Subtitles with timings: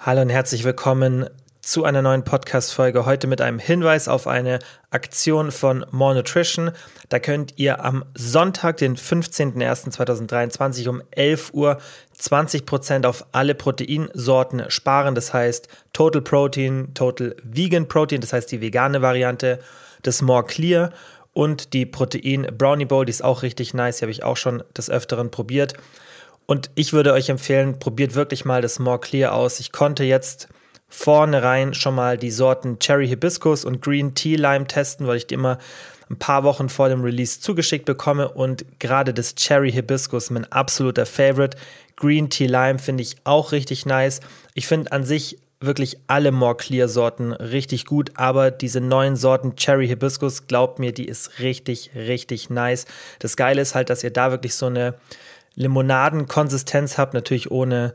[0.00, 1.28] Hallo und herzlich willkommen
[1.60, 3.04] zu einer neuen Podcast-Folge.
[3.04, 6.70] Heute mit einem Hinweis auf eine Aktion von More Nutrition.
[7.08, 11.78] Da könnt ihr am Sonntag, den 15.01.2023 um 11 Uhr
[12.16, 15.16] 20% auf alle Proteinsorten sparen.
[15.16, 19.58] Das heißt Total Protein, Total Vegan Protein, das heißt die vegane Variante,
[20.02, 20.92] das More Clear
[21.32, 24.62] und die Protein Brownie Bowl, die ist auch richtig nice, die habe ich auch schon
[24.76, 25.74] des Öfteren probiert.
[26.50, 29.60] Und ich würde euch empfehlen, probiert wirklich mal das More Clear aus.
[29.60, 30.48] Ich konnte jetzt
[30.88, 35.26] vorne rein schon mal die Sorten Cherry Hibiscus und Green Tea Lime testen, weil ich
[35.26, 35.58] die immer
[36.08, 41.04] ein paar Wochen vor dem Release zugeschickt bekomme und gerade das Cherry Hibiscus mein absoluter
[41.04, 41.58] Favorite.
[41.96, 44.20] Green Tea Lime finde ich auch richtig nice.
[44.54, 49.54] Ich finde an sich wirklich alle More Clear Sorten richtig gut, aber diese neuen Sorten
[49.56, 52.86] Cherry Hibiscus, glaubt mir, die ist richtig, richtig nice.
[53.18, 54.94] Das Geile ist halt, dass ihr da wirklich so eine
[55.58, 57.92] Limonadenkonsistenz habt, natürlich ohne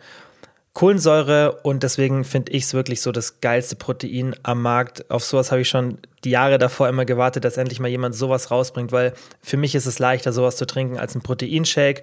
[0.74, 5.10] Kohlensäure und deswegen finde ich es wirklich so das geilste Protein am Markt.
[5.10, 8.50] Auf sowas habe ich schon die Jahre davor immer gewartet, dass endlich mal jemand sowas
[8.50, 12.02] rausbringt, weil für mich ist es leichter, sowas zu trinken als ein Proteinshake.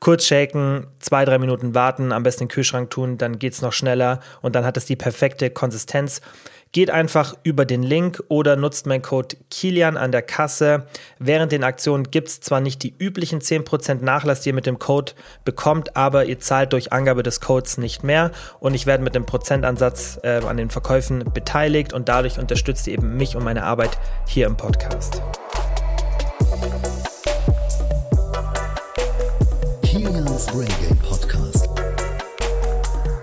[0.00, 3.62] Kurz shaken, zwei, drei Minuten warten, am besten in den Kühlschrank tun, dann geht es
[3.62, 6.20] noch schneller und dann hat es die perfekte Konsistenz.
[6.72, 10.86] Geht einfach über den Link oder nutzt meinen Code Kilian an der Kasse.
[11.18, 14.78] Während den Aktionen gibt es zwar nicht die üblichen 10% Nachlass, die ihr mit dem
[14.78, 15.12] Code
[15.44, 19.24] bekommt, aber ihr zahlt durch Angabe des Codes nicht mehr und ich werde mit dem
[19.24, 23.98] Prozentansatz äh, an den Verkäufen beteiligt und dadurch unterstützt ihr eben mich und meine Arbeit
[24.26, 25.22] hier im Podcast.
[29.82, 31.68] Kilians Brain Game Podcast.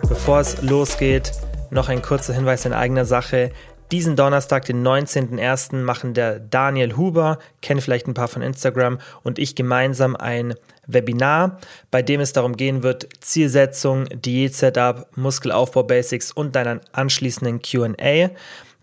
[0.10, 1.32] Bevor es losgeht,
[1.76, 3.52] noch ein kurzer Hinweis in eigener Sache.
[3.92, 9.38] Diesen Donnerstag, den 19.01., machen der Daniel Huber, kenne vielleicht ein paar von Instagram, und
[9.38, 10.56] ich gemeinsam ein
[10.88, 11.60] Webinar,
[11.92, 18.30] bei dem es darum gehen wird, Zielsetzung, Diät-Setup, Muskelaufbau-Basics und deinen anschließenden QA.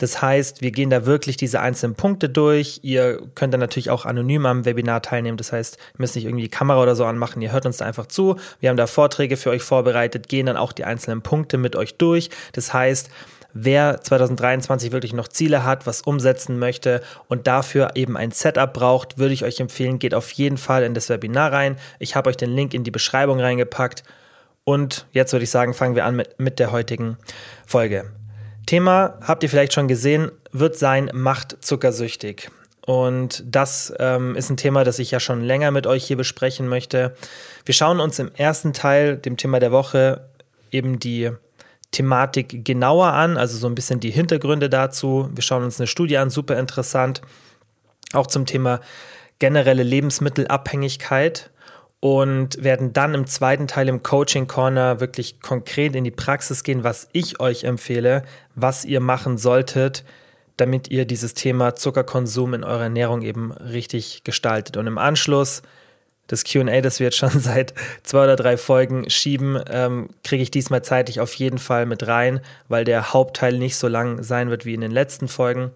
[0.02, 2.80] Das heißt, wir gehen da wirklich diese einzelnen Punkte durch.
[2.82, 5.36] Ihr könnt dann natürlich auch anonym am Webinar teilnehmen.
[5.36, 7.40] Das heißt, ihr müsst nicht irgendwie die Kamera oder so anmachen.
[7.40, 8.34] Ihr hört uns da einfach zu.
[8.58, 11.98] Wir haben da Vorträge für euch vorbereitet, gehen dann auch die einzelnen Punkte mit euch
[11.98, 12.30] durch.
[12.52, 13.10] Das heißt,
[13.54, 19.18] wer 2023 wirklich noch Ziele hat, was umsetzen möchte und dafür eben ein Setup braucht,
[19.18, 21.76] würde ich euch empfehlen, geht auf jeden Fall in das Webinar rein.
[21.98, 24.02] Ich habe euch den Link in die Beschreibung reingepackt.
[24.64, 27.18] Und jetzt würde ich sagen, fangen wir an mit, mit der heutigen
[27.66, 28.04] Folge.
[28.66, 32.50] Thema, habt ihr vielleicht schon gesehen, wird sein, macht zuckersüchtig.
[32.84, 36.68] Und das ähm, ist ein Thema, das ich ja schon länger mit euch hier besprechen
[36.68, 37.14] möchte.
[37.64, 40.28] Wir schauen uns im ersten Teil, dem Thema der Woche,
[40.72, 41.30] eben die
[41.92, 45.30] Thematik genauer an, also so ein bisschen die Hintergründe dazu.
[45.32, 47.22] Wir schauen uns eine Studie an, super interessant.
[48.12, 48.80] Auch zum Thema
[49.38, 51.50] generelle Lebensmittelabhängigkeit
[52.00, 56.82] und werden dann im zweiten Teil im Coaching Corner wirklich konkret in die Praxis gehen,
[56.82, 58.24] was ich euch empfehle,
[58.56, 60.04] was ihr machen solltet,
[60.56, 64.76] damit ihr dieses Thema Zuckerkonsum in eurer Ernährung eben richtig gestaltet.
[64.76, 65.62] Und im Anschluss
[66.26, 70.50] das QA, das wir jetzt schon seit zwei oder drei Folgen schieben, ähm, kriege ich
[70.50, 74.64] diesmal zeitlich auf jeden Fall mit rein, weil der Hauptteil nicht so lang sein wird
[74.64, 75.72] wie in den letzten Folgen.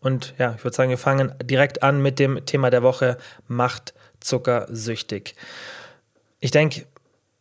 [0.00, 3.18] Und ja, ich würde sagen, wir fangen direkt an mit dem Thema der Woche,
[3.48, 5.34] Macht zuckersüchtig.
[6.40, 6.86] Ich denke,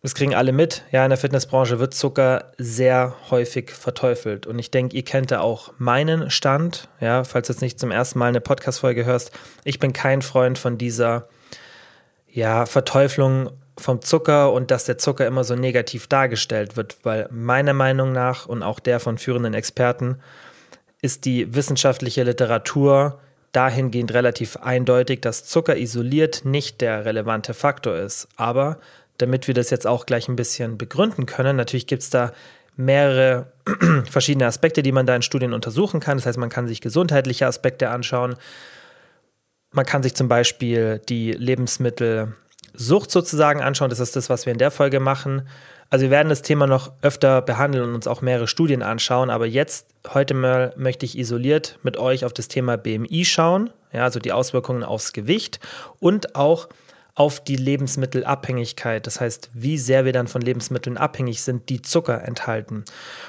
[0.02, 0.84] das kriegen alle mit.
[0.92, 4.48] Ja, in der Fitnessbranche wird Zucker sehr häufig verteufelt.
[4.48, 6.88] Und ich denke, ihr kennt da auch meinen Stand.
[7.02, 9.32] Ja, falls du jetzt nicht zum ersten Mal eine Podcast-Folge hörst.
[9.64, 11.28] Ich bin kein Freund von dieser,
[12.38, 13.50] ja, Verteuflung
[13.80, 18.46] vom Zucker und dass der Zucker immer so negativ dargestellt wird, weil meiner Meinung nach
[18.46, 20.20] und auch der von führenden Experten
[21.02, 23.20] ist die wissenschaftliche Literatur
[23.54, 28.28] dahingehend relativ eindeutig, dass Zucker isoliert nicht der relevante Faktor ist.
[28.36, 28.78] Aber
[29.18, 32.34] damit wir das jetzt auch gleich ein bisschen begründen können, natürlich gibt es da
[32.76, 33.48] mehrere
[34.12, 36.18] verschiedene Aspekte, die man da in Studien untersuchen kann.
[36.18, 38.36] Das heißt, man kann sich gesundheitliche Aspekte anschauen.
[39.78, 43.92] Man kann sich zum Beispiel die Lebensmittelsucht sozusagen anschauen.
[43.92, 45.48] Das ist das, was wir in der Folge machen.
[45.92, 49.46] Also wir werden das Thema noch öfter behandeln und uns auch mehrere Studien anschauen, aber
[49.46, 54.20] jetzt, heute mal, möchte ich isoliert mit euch auf das Thema BMI schauen, ja, also
[54.20, 55.60] die Auswirkungen aufs Gewicht
[56.00, 56.70] und auch
[57.14, 59.06] auf die Lebensmittelabhängigkeit.
[59.06, 62.84] Das heißt, wie sehr wir dann von Lebensmitteln abhängig sind, die Zucker enthalten.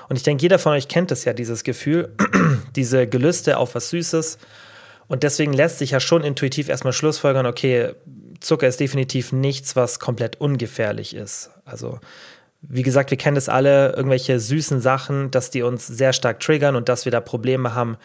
[0.08, 2.14] Und ich denke, jeder von euch kennt es ja, dieses Gefühl,
[2.74, 4.38] diese Gelüste auf was Süßes.
[5.08, 7.92] Und deswegen lässt sich ja schon intuitiv erstmal schlussfolgern, okay,
[8.40, 11.50] Zucker ist definitiv nichts, was komplett ungefährlich ist.
[11.64, 11.98] Also
[12.60, 16.76] wie gesagt, wir kennen das alle, irgendwelche süßen Sachen, dass die uns sehr stark triggern
[16.76, 17.96] und dass wir da Probleme haben,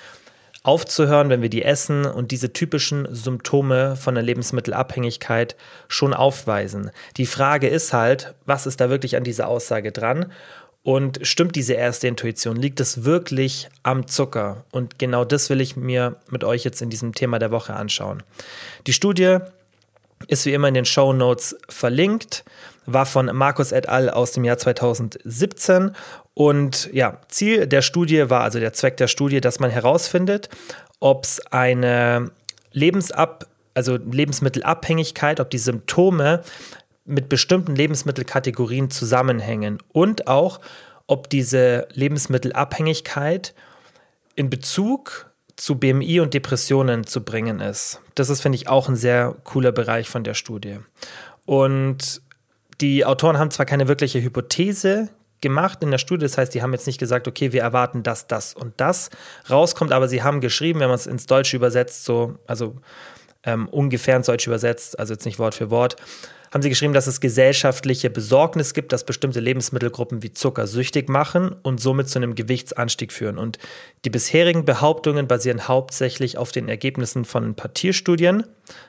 [0.64, 5.58] aufzuhören, wenn wir die essen und diese typischen Symptome von der Lebensmittelabhängigkeit
[5.90, 6.92] schon aufweisen.
[7.18, 10.32] Die Frage ist halt, was ist da wirklich an dieser Aussage dran?
[10.84, 12.58] Und stimmt diese erste Intuition?
[12.58, 14.66] Liegt es wirklich am Zucker?
[14.72, 18.22] Und genau das will ich mir mit euch jetzt in diesem Thema der Woche anschauen.
[18.86, 19.38] Die Studie
[20.28, 22.44] ist wie immer in den Show Notes verlinkt,
[22.86, 24.10] war von Markus et al.
[24.10, 25.92] aus dem Jahr 2017.
[26.34, 30.50] Und ja, Ziel der Studie war, also der Zweck der Studie, dass man herausfindet,
[31.00, 32.32] ob es eine
[32.74, 36.42] Lebensab, also Lebensmittelabhängigkeit, ob die Symptome
[37.06, 40.60] mit bestimmten Lebensmittelkategorien zusammenhängen und auch,
[41.08, 43.54] ob diese Lebensmittelabhängigkeit
[44.36, 48.02] in Bezug zu BMI und Depressionen zu bringen ist.
[48.16, 50.80] Das ist, finde ich, auch ein sehr cooler Bereich von der Studie.
[51.46, 52.22] Und
[52.82, 55.10] die Autoren haben zwar keine wirkliche Hypothese
[55.42, 58.28] gemacht in der Studie, das heißt, die haben jetzt nicht gesagt, okay, wir erwarten, dass
[58.28, 59.10] das und das
[59.50, 62.78] rauskommt, aber sie haben geschrieben, wenn man es ins Deutsche übersetzt, so, also
[63.44, 65.98] ähm, ungefähr ins Deutsche übersetzt, also jetzt nicht Wort für Wort,
[66.54, 71.56] haben sie geschrieben, dass es gesellschaftliche Besorgnis gibt, dass bestimmte Lebensmittelgruppen wie Zucker süchtig machen
[71.64, 73.40] und somit zu einem Gewichtsanstieg führen.
[73.40, 73.58] Und
[74.06, 78.44] die bisherigen Behauptungen basieren hauptsächlich auf den Ergebnissen von ein paar Tierstudien.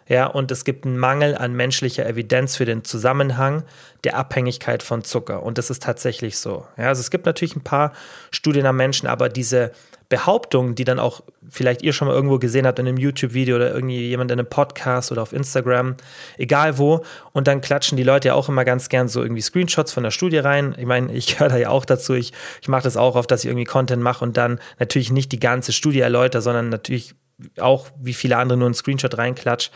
[0.06, 3.64] Ja, und es gibt einen Mangel an menschlicher Evidenz für den Zusammenhang
[4.05, 5.43] der Abhängigkeit von Zucker.
[5.43, 6.67] Und das ist tatsächlich so.
[6.76, 7.94] Ja, also es gibt natürlich ein paar
[8.31, 9.72] Studien am Menschen, aber diese
[10.14, 13.75] Behauptungen, die dann auch vielleicht ihr schon mal irgendwo gesehen habt in einem YouTube-Video oder
[13.75, 15.96] irgendwie jemand in einem Podcast oder auf Instagram,
[16.38, 17.05] egal wo.
[17.32, 20.12] Und dann klatschen die Leute ja auch immer ganz gern so irgendwie Screenshots von der
[20.12, 20.76] Studie rein.
[20.78, 22.14] Ich meine, ich gehöre da ja auch dazu.
[22.14, 22.32] Ich,
[22.62, 25.40] ich mache das auch oft, dass ich irgendwie Content mache und dann natürlich nicht die
[25.40, 27.17] ganze Studie erläutere, sondern natürlich
[27.58, 29.70] auch wie viele andere nur einen Screenshot reinklatsch.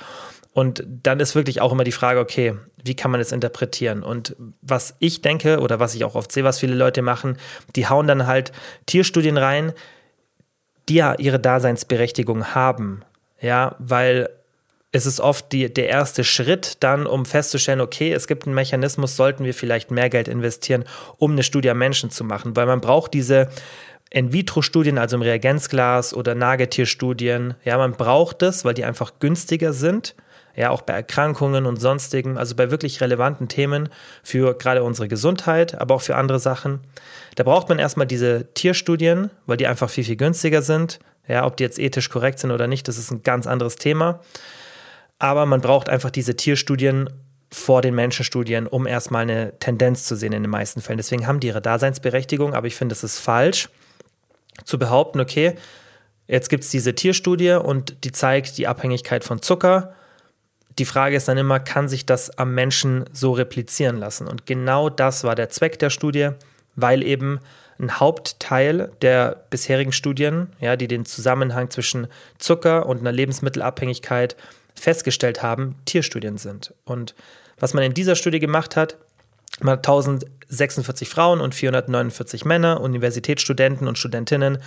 [0.52, 4.04] Und dann ist wirklich auch immer die Frage, okay, wie kann man das interpretieren?
[4.04, 7.38] Und was ich denke oder was ich auch oft sehe, was viele Leute machen,
[7.74, 8.52] die hauen dann halt
[8.86, 9.72] Tierstudien rein,
[10.88, 13.02] die ja ihre Daseinsberechtigung haben.
[13.40, 14.28] Ja, weil
[14.90, 19.16] es ist oft die, der erste Schritt dann, um festzustellen, okay, es gibt einen Mechanismus,
[19.16, 20.84] sollten wir vielleicht mehr Geld investieren,
[21.18, 23.48] um eine Studie am Menschen zu machen, weil man braucht diese
[24.10, 30.14] In-vitro-Studien, also im Reagenzglas oder Nagetierstudien, ja, man braucht das, weil die einfach günstiger sind,
[30.58, 33.90] ja, auch bei Erkrankungen und sonstigen, also bei wirklich relevanten Themen
[34.24, 36.80] für gerade unsere Gesundheit, aber auch für andere Sachen.
[37.36, 40.98] Da braucht man erstmal diese Tierstudien, weil die einfach viel, viel günstiger sind.
[41.28, 44.18] Ja, ob die jetzt ethisch korrekt sind oder nicht, das ist ein ganz anderes Thema.
[45.20, 47.08] Aber man braucht einfach diese Tierstudien
[47.52, 50.96] vor den Menschenstudien, um erstmal eine Tendenz zu sehen in den meisten Fällen.
[50.96, 53.68] Deswegen haben die ihre Daseinsberechtigung, aber ich finde, es ist falsch
[54.64, 55.54] zu behaupten, okay,
[56.26, 59.94] jetzt gibt es diese Tierstudie und die zeigt die Abhängigkeit von Zucker.
[60.78, 64.28] Die Frage ist dann immer, kann sich das am Menschen so replizieren lassen?
[64.28, 66.30] Und genau das war der Zweck der Studie
[66.80, 67.40] weil eben
[67.78, 72.06] ein Hauptteil der bisherigen Studien, ja, die den Zusammenhang zwischen
[72.38, 74.36] Zucker und einer Lebensmittelabhängigkeit
[74.74, 76.72] festgestellt haben, Tierstudien sind.
[76.84, 77.14] Und
[77.58, 78.96] was man in dieser Studie gemacht hat,
[79.60, 84.58] man hat 1046 Frauen und 449 Männer, Universitätsstudenten und Studentinnen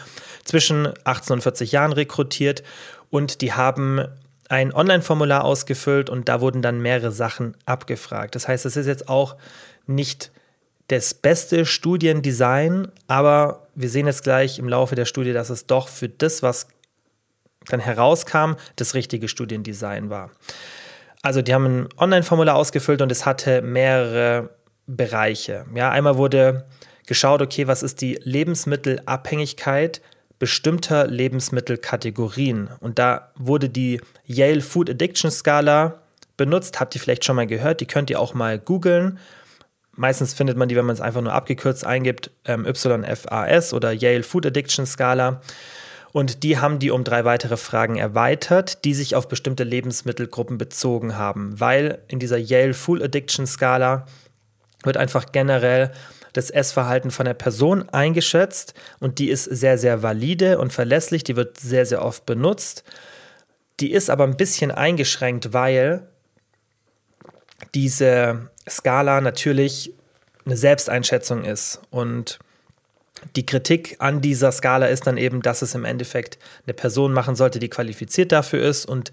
[0.43, 2.61] zwischen 18 und 40 Jahren rekrutiert
[3.09, 4.05] und die haben
[4.51, 8.35] ein Online-Formular ausgefüllt und da wurden dann mehrere Sachen abgefragt.
[8.35, 9.37] Das heißt, es ist jetzt auch
[9.87, 10.31] nicht
[10.87, 15.87] das beste Studiendesign, aber wir sehen jetzt gleich im Laufe der Studie, dass es doch
[15.87, 16.67] für das, was
[17.67, 20.31] dann herauskam, das richtige Studiendesign war.
[21.21, 24.49] Also die haben ein Online-Formular ausgefüllt und es hatte mehrere
[24.85, 25.65] Bereiche.
[25.75, 26.65] Ja, einmal wurde
[27.07, 30.01] geschaut, okay, was ist die Lebensmittelabhängigkeit
[30.41, 32.69] bestimmter Lebensmittelkategorien?
[32.79, 36.01] Und da wurde die Yale Food Addiction Skala
[36.35, 36.79] benutzt.
[36.79, 37.79] Habt ihr vielleicht schon mal gehört?
[37.79, 39.19] Die könnt ihr auch mal googeln.
[39.95, 44.23] Meistens findet man die, wenn man es einfach nur abgekürzt eingibt, ähm, YFAS oder Yale
[44.23, 45.41] Food Addiction Skala.
[46.11, 51.17] Und die haben die um drei weitere Fragen erweitert, die sich auf bestimmte Lebensmittelgruppen bezogen
[51.17, 54.07] haben, weil in dieser Yale Food Addiction Skala
[54.83, 55.91] wird einfach generell
[56.33, 61.35] das Essverhalten von der Person eingeschätzt und die ist sehr, sehr valide und verlässlich, die
[61.35, 62.83] wird sehr, sehr oft benutzt.
[63.79, 66.07] Die ist aber ein bisschen eingeschränkt, weil
[67.73, 69.93] diese Skala natürlich
[70.45, 71.81] eine Selbsteinschätzung ist.
[71.89, 72.39] Und
[73.35, 77.35] die Kritik an dieser Skala ist dann eben, dass es im Endeffekt eine Person machen
[77.35, 79.11] sollte, die qualifiziert dafür ist und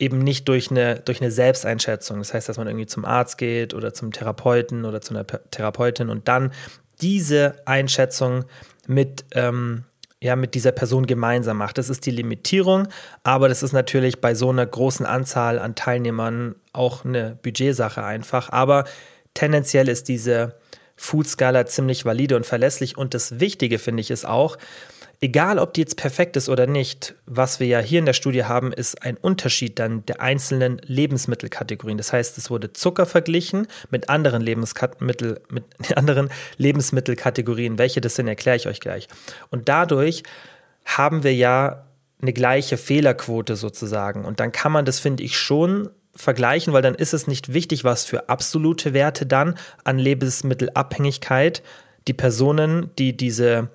[0.00, 2.18] eben nicht durch eine, durch eine Selbsteinschätzung.
[2.18, 6.08] Das heißt, dass man irgendwie zum Arzt geht oder zum Therapeuten oder zu einer Therapeutin
[6.08, 6.52] und dann
[7.00, 8.44] diese Einschätzung
[8.86, 9.84] mit ähm,
[10.22, 11.78] ja, mit dieser Person gemeinsam macht.
[11.78, 12.88] Das ist die Limitierung,
[13.24, 18.50] aber das ist natürlich bei so einer großen Anzahl an Teilnehmern auch eine Budgetsache einfach.
[18.50, 18.84] Aber
[19.32, 20.56] tendenziell ist diese
[20.96, 22.98] Food-Skala ziemlich valide und verlässlich.
[22.98, 24.58] Und das Wichtige finde ich ist auch,
[25.20, 28.44] egal ob die jetzt perfekt ist oder nicht, was wir ja hier in der Studie
[28.44, 31.98] haben, ist ein Unterschied dann der einzelnen Lebensmittelkategorien.
[31.98, 35.64] Das heißt, es wurde Zucker verglichen mit anderen, Lebensmittel, mit
[35.96, 37.78] anderen Lebensmittelkategorien.
[37.78, 39.08] Welche das sind, erkläre ich euch gleich.
[39.50, 40.22] Und dadurch
[40.84, 41.84] haben wir ja
[42.22, 44.24] eine gleiche Fehlerquote sozusagen.
[44.24, 47.84] Und dann kann man das, finde ich, schon vergleichen, weil dann ist es nicht wichtig,
[47.84, 51.62] was für absolute Werte dann an Lebensmittelabhängigkeit
[52.08, 53.70] die Personen, die diese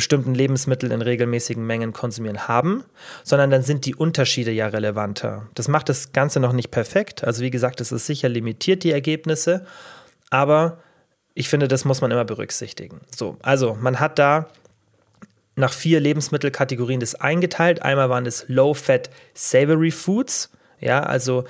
[0.00, 2.84] bestimmten Lebensmittel in regelmäßigen Mengen konsumieren haben,
[3.22, 5.46] sondern dann sind die Unterschiede ja relevanter.
[5.54, 7.22] Das macht das Ganze noch nicht perfekt.
[7.22, 9.66] Also wie gesagt, es ist sicher limitiert, die Ergebnisse,
[10.30, 10.78] aber
[11.34, 13.02] ich finde, das muss man immer berücksichtigen.
[13.14, 14.46] So, also man hat da
[15.54, 17.82] nach vier Lebensmittelkategorien das eingeteilt.
[17.82, 21.44] Einmal waren es Low-Fat Savory Foods, ja, also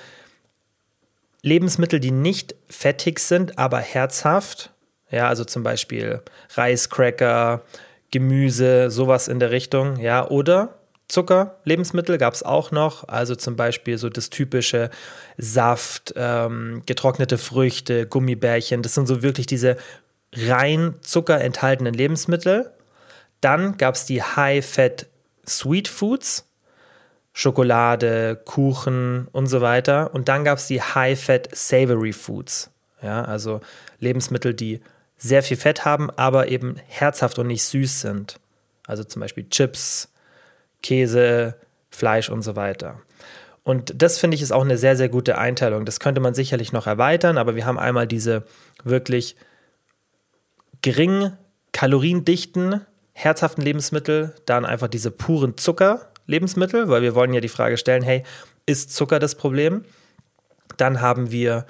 [1.43, 4.73] Lebensmittel, die nicht fettig sind, aber herzhaft.
[5.13, 6.21] Ja, also zum Beispiel
[6.55, 7.63] Reiscracker,
[8.11, 13.57] Gemüse, sowas in der Richtung, ja, oder Zucker, Lebensmittel gab es auch noch, also zum
[13.57, 14.91] Beispiel so das typische
[15.37, 19.77] Saft, ähm, getrocknete Früchte, Gummibärchen, das sind so wirklich diese
[20.33, 22.71] rein Zucker enthaltenen Lebensmittel.
[23.41, 25.07] Dann gab es die High-Fat
[25.47, 26.47] Sweet Foods,
[27.33, 30.15] Schokolade, Kuchen und so weiter.
[30.15, 32.71] Und dann gab es die High-Fat Savory Foods,
[33.03, 33.61] ja, also
[33.99, 34.81] Lebensmittel, die
[35.21, 38.41] sehr viel Fett haben, aber eben herzhaft und nicht süß sind.
[38.87, 40.09] Also zum Beispiel Chips,
[40.83, 41.55] Käse,
[41.91, 43.01] Fleisch und so weiter.
[43.63, 45.85] Und das finde ich ist auch eine sehr, sehr gute Einteilung.
[45.85, 48.45] Das könnte man sicherlich noch erweitern, aber wir haben einmal diese
[48.83, 49.37] wirklich
[50.81, 51.33] gering
[51.73, 52.81] kaloriendichten,
[53.13, 58.25] herzhaften Lebensmittel, dann einfach diese puren Zucker-Lebensmittel, weil wir wollen ja die Frage stellen, hey,
[58.65, 59.85] ist Zucker das Problem?
[60.79, 61.67] Dann haben wir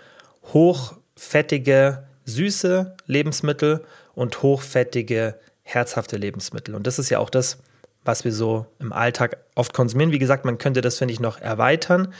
[0.52, 3.84] hochfettige, süße Lebensmittel
[4.14, 6.74] und hochfettige, herzhafte Lebensmittel.
[6.74, 7.58] Und das ist ja auch das,
[8.04, 10.12] was wir so im Alltag oft konsumieren.
[10.12, 12.14] Wie gesagt, man könnte das, finde ich, noch erweitern.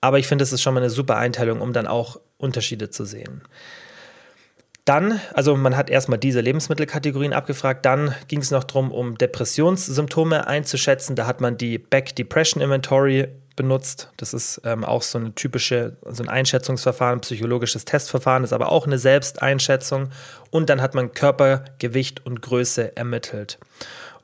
[0.00, 3.04] Aber ich finde, es ist schon mal eine super Einteilung, um dann auch Unterschiede zu
[3.04, 3.42] sehen.
[4.84, 10.46] Dann, also man hat erstmal diese Lebensmittelkategorien abgefragt, dann ging es noch darum, um Depressionssymptome
[10.46, 11.16] einzuschätzen.
[11.16, 13.26] Da hat man die Back Depression Inventory
[13.56, 14.10] benutzt.
[14.18, 18.86] Das ist ähm, auch so eine typische, so ein Einschätzungsverfahren, psychologisches Testverfahren, ist aber auch
[18.86, 20.10] eine Selbsteinschätzung.
[20.50, 23.58] Und dann hat man Körpergewicht und Größe ermittelt.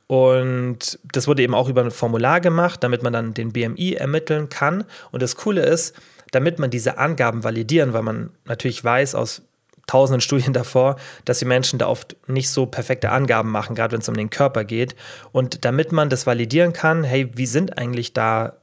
[0.07, 4.51] Und das wurde eben auch über ein Formular gemacht, damit man dann den BMI ermitteln
[4.51, 4.85] kann.
[5.11, 5.95] Und das Coole ist,
[6.33, 9.43] damit man diese Angaben validieren, weil man natürlich weiß aus
[9.87, 14.01] tausenden Studien davor, dass die Menschen da oft nicht so perfekte Angaben machen, gerade wenn
[14.01, 14.95] es um den Körper geht.
[15.33, 18.57] Und damit man das validieren kann, hey, wie sind eigentlich da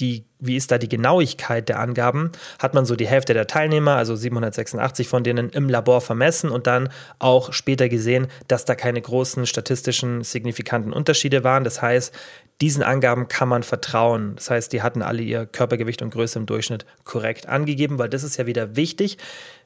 [0.00, 3.96] die, wie ist da die Genauigkeit der Angaben, hat man so die Hälfte der Teilnehmer,
[3.96, 6.88] also 786 von denen im Labor vermessen und dann
[7.18, 11.62] auch später gesehen, dass da keine großen statistischen signifikanten Unterschiede waren.
[11.64, 12.14] Das heißt,
[12.60, 14.34] diesen Angaben kann man vertrauen.
[14.36, 18.24] Das heißt, die hatten alle ihr Körpergewicht und Größe im Durchschnitt korrekt angegeben, weil das
[18.24, 19.18] ist ja wieder wichtig,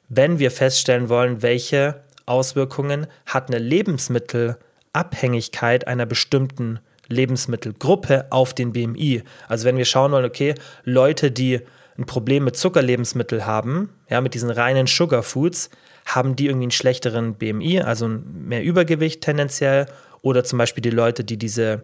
[0.07, 9.23] wenn wir feststellen wollen, welche Auswirkungen hat eine Lebensmittelabhängigkeit einer bestimmten Lebensmittelgruppe auf den BMI.
[9.47, 11.61] Also wenn wir schauen wollen, okay, Leute, die
[11.97, 15.69] ein Problem mit Zuckerlebensmitteln haben, ja, mit diesen reinen Sugar Foods,
[16.05, 19.87] haben die irgendwie einen schlechteren BMI, also mehr Übergewicht tendenziell,
[20.21, 21.83] oder zum Beispiel die Leute, die diese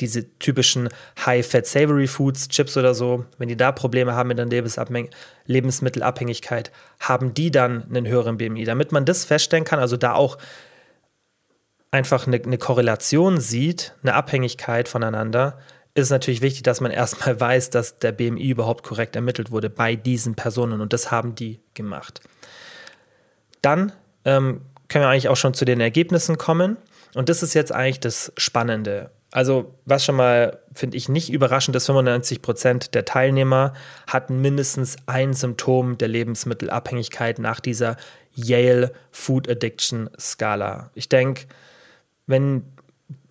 [0.00, 0.88] diese typischen
[1.24, 4.46] High-Fat Savory Foods, Chips oder so, wenn die da Probleme haben mit der
[5.46, 8.64] Lebensmittelabhängigkeit, haben die dann einen höheren BMI.
[8.64, 10.38] Damit man das feststellen kann, also da auch
[11.92, 15.58] einfach eine, eine Korrelation sieht, eine Abhängigkeit voneinander,
[15.94, 19.94] ist natürlich wichtig, dass man erstmal weiß, dass der BMI überhaupt korrekt ermittelt wurde bei
[19.94, 22.20] diesen Personen und das haben die gemacht.
[23.60, 23.92] Dann
[24.24, 26.76] ähm, können wir eigentlich auch schon zu den Ergebnissen kommen
[27.14, 29.10] und das ist jetzt eigentlich das Spannende.
[29.30, 33.72] Also, was schon mal, finde ich, nicht überraschend ist, 95 Prozent der Teilnehmer
[34.06, 37.96] hatten mindestens ein Symptom der Lebensmittelabhängigkeit nach dieser
[38.34, 40.90] Yale Food Addiction Skala.
[40.94, 41.46] Ich denke,
[42.26, 42.64] wenn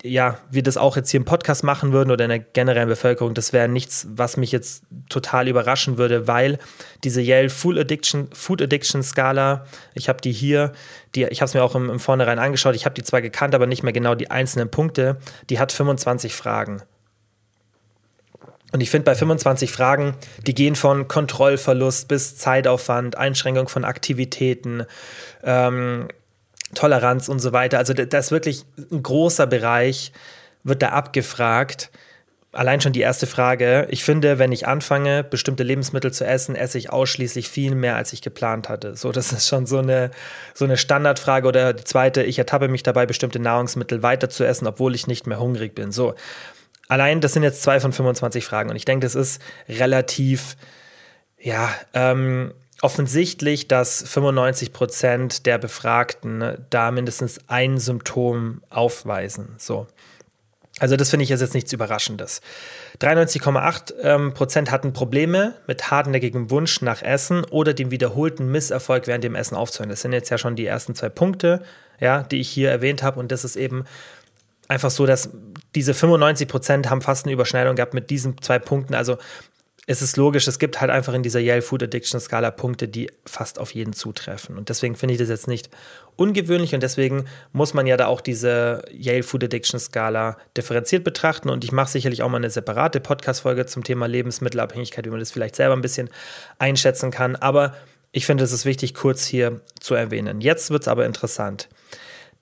[0.02, 3.34] ja, wir das auch jetzt hier im Podcast machen würden oder in der generellen Bevölkerung,
[3.34, 6.58] das wäre nichts, was mich jetzt total überraschen würde, weil
[7.04, 10.72] diese Yale Food Addiction, Food Addiction Skala, ich habe die hier,
[11.14, 13.54] die, ich habe es mir auch im, im Vornherein angeschaut, ich habe die zwar gekannt,
[13.54, 15.18] aber nicht mehr genau die einzelnen Punkte,
[15.50, 16.82] die hat 25 Fragen.
[18.72, 20.14] Und ich finde bei 25 Fragen,
[20.46, 24.84] die gehen von Kontrollverlust bis Zeitaufwand, Einschränkung von Aktivitäten,
[25.44, 26.08] ähm,
[26.74, 27.78] Toleranz und so weiter.
[27.78, 30.12] Also da ist wirklich ein großer Bereich,
[30.64, 31.90] wird da abgefragt.
[32.52, 33.86] allein schon die erste Frage.
[33.90, 38.12] Ich finde, wenn ich anfange, bestimmte Lebensmittel zu essen, esse ich ausschließlich viel mehr, als
[38.12, 38.94] ich geplant hatte.
[38.96, 40.10] So, das ist schon so eine,
[40.54, 41.48] so eine Standardfrage.
[41.48, 45.26] Oder die zweite, ich ertappe mich dabei, bestimmte Nahrungsmittel weiter zu essen, obwohl ich nicht
[45.26, 45.92] mehr hungrig bin.
[45.92, 46.14] So.
[46.88, 48.68] Allein, das sind jetzt zwei von 25 Fragen.
[48.68, 50.56] Und ich denke, das ist relativ,
[51.38, 52.52] ja, ähm,
[52.82, 59.54] offensichtlich, dass 95 Prozent der Befragten da mindestens ein Symptom aufweisen.
[59.56, 59.86] So.
[60.80, 62.40] Also das finde ich jetzt nichts Überraschendes.
[63.00, 69.22] 93,8 ähm, Prozent hatten Probleme mit hartnäckigem Wunsch nach Essen oder dem wiederholten Misserfolg während
[69.22, 69.90] dem Essen aufzuhören.
[69.90, 71.62] Das sind jetzt ja schon die ersten zwei Punkte,
[72.00, 73.20] ja, die ich hier erwähnt habe.
[73.20, 73.84] Und das ist eben
[74.66, 75.30] einfach so, dass
[75.76, 78.94] diese 95 Prozent haben fast eine Überschneidung gehabt mit diesen zwei Punkten.
[78.94, 79.18] Also
[79.86, 83.10] es ist logisch, es gibt halt einfach in dieser Yale Food Addiction Skala Punkte, die
[83.26, 84.56] fast auf jeden zutreffen.
[84.56, 85.70] Und deswegen finde ich das jetzt nicht
[86.14, 91.50] ungewöhnlich und deswegen muss man ja da auch diese Yale Food Addiction Skala differenziert betrachten.
[91.50, 95.32] Und ich mache sicherlich auch mal eine separate Podcast-Folge zum Thema Lebensmittelabhängigkeit, wie man das
[95.32, 96.10] vielleicht selber ein bisschen
[96.60, 97.34] einschätzen kann.
[97.34, 97.74] Aber
[98.12, 100.40] ich finde, es ist wichtig, kurz hier zu erwähnen.
[100.40, 101.68] Jetzt wird es aber interessant.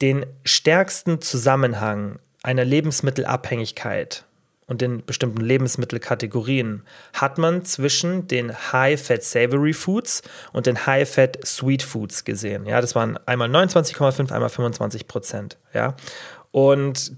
[0.02, 4.24] Den stärksten Zusammenhang einer Lebensmittelabhängigkeit
[4.70, 10.22] und den bestimmten Lebensmittelkategorien hat man zwischen den High-Fat Savory Foods
[10.52, 12.66] und den High-Fat Sweet Foods gesehen.
[12.66, 15.58] Ja, das waren einmal 29,5, einmal 25 Prozent.
[15.74, 15.96] Ja,
[16.52, 17.12] und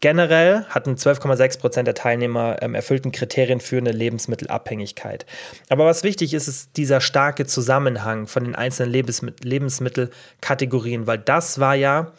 [0.00, 5.26] Generell hatten 12,6 Prozent der Teilnehmer ähm, erfüllten Kriterien für eine Lebensmittelabhängigkeit.
[5.70, 11.58] Aber was wichtig ist, ist dieser starke Zusammenhang von den einzelnen Lebensmittel Lebensmittelkategorien, weil das
[11.58, 12.12] war ja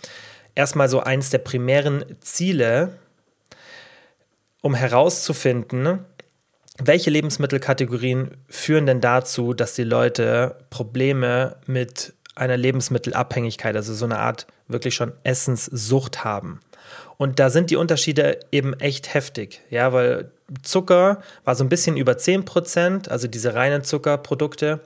[0.55, 2.97] erstmal so eins der primären Ziele
[4.61, 6.05] um herauszufinden,
[6.77, 14.19] welche Lebensmittelkategorien führen denn dazu, dass die Leute Probleme mit einer Lebensmittelabhängigkeit, also so eine
[14.19, 16.61] Art wirklich schon Essenssucht haben.
[17.17, 20.31] Und da sind die Unterschiede eben echt heftig, ja, weil
[20.63, 24.79] Zucker war so ein bisschen über 10 Prozent, also diese reinen Zuckerprodukte.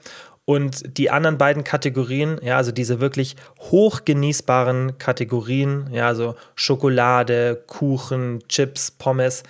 [0.46, 8.44] Und die anderen beiden Kategorien, ja, also diese wirklich hochgenießbaren Kategorien, ja, also Schokolade, Kuchen,
[8.50, 9.44] Chips, Pommes,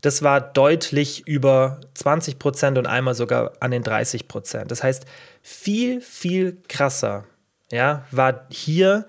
[0.00, 4.70] das war deutlich über 20 Prozent und einmal sogar an den 30 Prozent.
[4.70, 5.06] Das heißt,
[5.40, 7.24] viel, viel krasser,
[7.70, 9.06] ja, war hier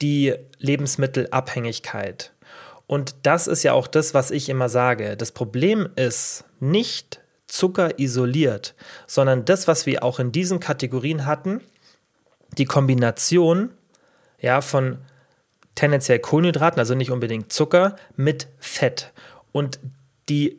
[0.00, 2.32] die Lebensmittelabhängigkeit.
[2.86, 5.16] Und das ist ja auch das, was ich immer sage.
[5.16, 8.74] Das Problem ist nicht, Zucker isoliert,
[9.06, 11.60] sondern das, was wir auch in diesen Kategorien hatten,
[12.56, 13.70] die Kombination
[14.40, 14.98] ja, von
[15.74, 19.12] tendenziell Kohlenhydraten, also nicht unbedingt Zucker, mit Fett.
[19.52, 19.78] Und
[20.28, 20.58] die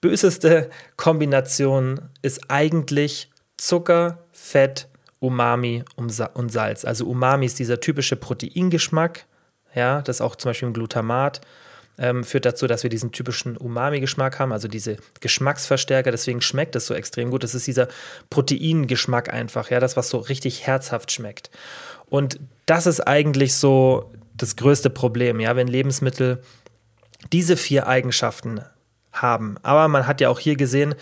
[0.00, 4.88] böseste Kombination ist eigentlich Zucker, Fett,
[5.20, 6.10] Umami und
[6.50, 6.84] Salz.
[6.84, 9.26] Also Umami ist dieser typische Proteingeschmack,
[9.74, 11.40] ja, das auch zum Beispiel im Glutamat
[11.98, 16.10] ähm, führt dazu, dass wir diesen typischen Umami-Geschmack haben, also diese Geschmacksverstärker.
[16.10, 17.44] Deswegen schmeckt es so extrem gut.
[17.44, 17.88] Das ist dieser
[18.30, 21.50] Proteingeschmack einfach, ja, das, was so richtig herzhaft schmeckt.
[22.08, 26.42] Und das ist eigentlich so das größte Problem, ja, wenn Lebensmittel
[27.32, 28.62] diese vier Eigenschaften
[29.12, 29.56] haben.
[29.62, 30.94] Aber man hat ja auch hier gesehen,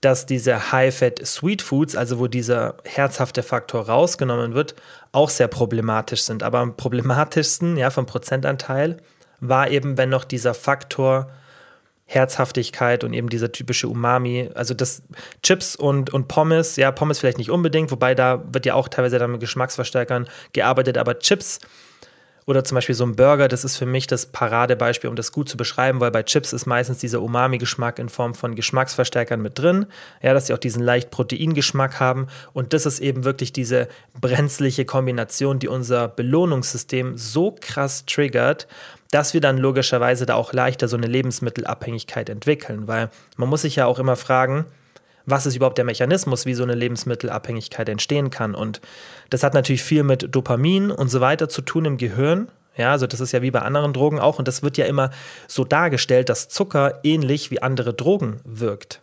[0.00, 4.74] dass diese High-Fat Sweet Foods, also wo dieser herzhafte Faktor rausgenommen wird,
[5.12, 6.42] auch sehr problematisch sind.
[6.42, 8.98] Aber am problematischsten, ja, vom Prozentanteil,
[9.40, 11.30] war eben, wenn noch dieser Faktor
[12.08, 15.02] Herzhaftigkeit und eben dieser typische Umami, also das
[15.42, 19.18] Chips und, und Pommes, ja, Pommes vielleicht nicht unbedingt, wobei da wird ja auch teilweise
[19.18, 21.58] dann mit Geschmacksverstärkern gearbeitet, aber Chips
[22.46, 25.48] oder zum Beispiel so ein Burger, das ist für mich das Paradebeispiel, um das gut
[25.48, 29.86] zu beschreiben, weil bei Chips ist meistens dieser Umami-Geschmack in Form von Geschmacksverstärkern mit drin.
[30.22, 32.28] Ja, dass sie auch diesen leicht Proteingeschmack haben.
[32.52, 33.88] Und das ist eben wirklich diese
[34.20, 38.68] brenzliche Kombination, die unser Belohnungssystem so krass triggert,
[39.10, 42.86] dass wir dann logischerweise da auch leichter so eine Lebensmittelabhängigkeit entwickeln.
[42.86, 44.66] Weil man muss sich ja auch immer fragen,
[45.26, 48.54] was ist überhaupt der Mechanismus, wie so eine Lebensmittelabhängigkeit entstehen kann.
[48.54, 48.80] Und
[49.30, 52.48] das hat natürlich viel mit Dopamin und so weiter zu tun im Gehirn.
[52.76, 54.38] Ja, also das ist ja wie bei anderen Drogen auch.
[54.38, 55.10] Und das wird ja immer
[55.48, 59.00] so dargestellt, dass Zucker ähnlich wie andere Drogen wirkt.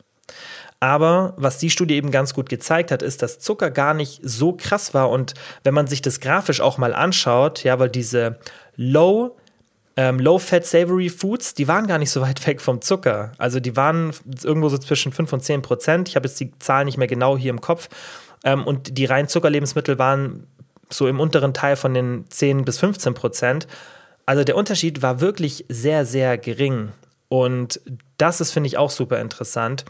[0.79, 4.53] Aber was die Studie eben ganz gut gezeigt hat, ist, dass Zucker gar nicht so
[4.53, 5.09] krass war.
[5.09, 5.33] Und
[5.63, 8.37] wenn man sich das grafisch auch mal anschaut, ja, weil diese
[8.75, 9.37] Low
[9.95, 13.31] ähm, Low-Fat Savory Foods, die waren gar nicht so weit weg vom Zucker.
[13.37, 16.09] Also die waren irgendwo so zwischen 5 und 10 Prozent.
[16.09, 17.89] Ich habe jetzt die Zahl nicht mehr genau hier im Kopf.
[18.43, 20.47] Ähm, und die reinen Zuckerlebensmittel waren
[20.89, 23.67] so im unteren Teil von den 10 bis 15 Prozent.
[24.25, 26.89] Also der Unterschied war wirklich sehr, sehr gering.
[27.29, 27.81] Und
[28.17, 29.85] das ist, finde ich, auch super interessant,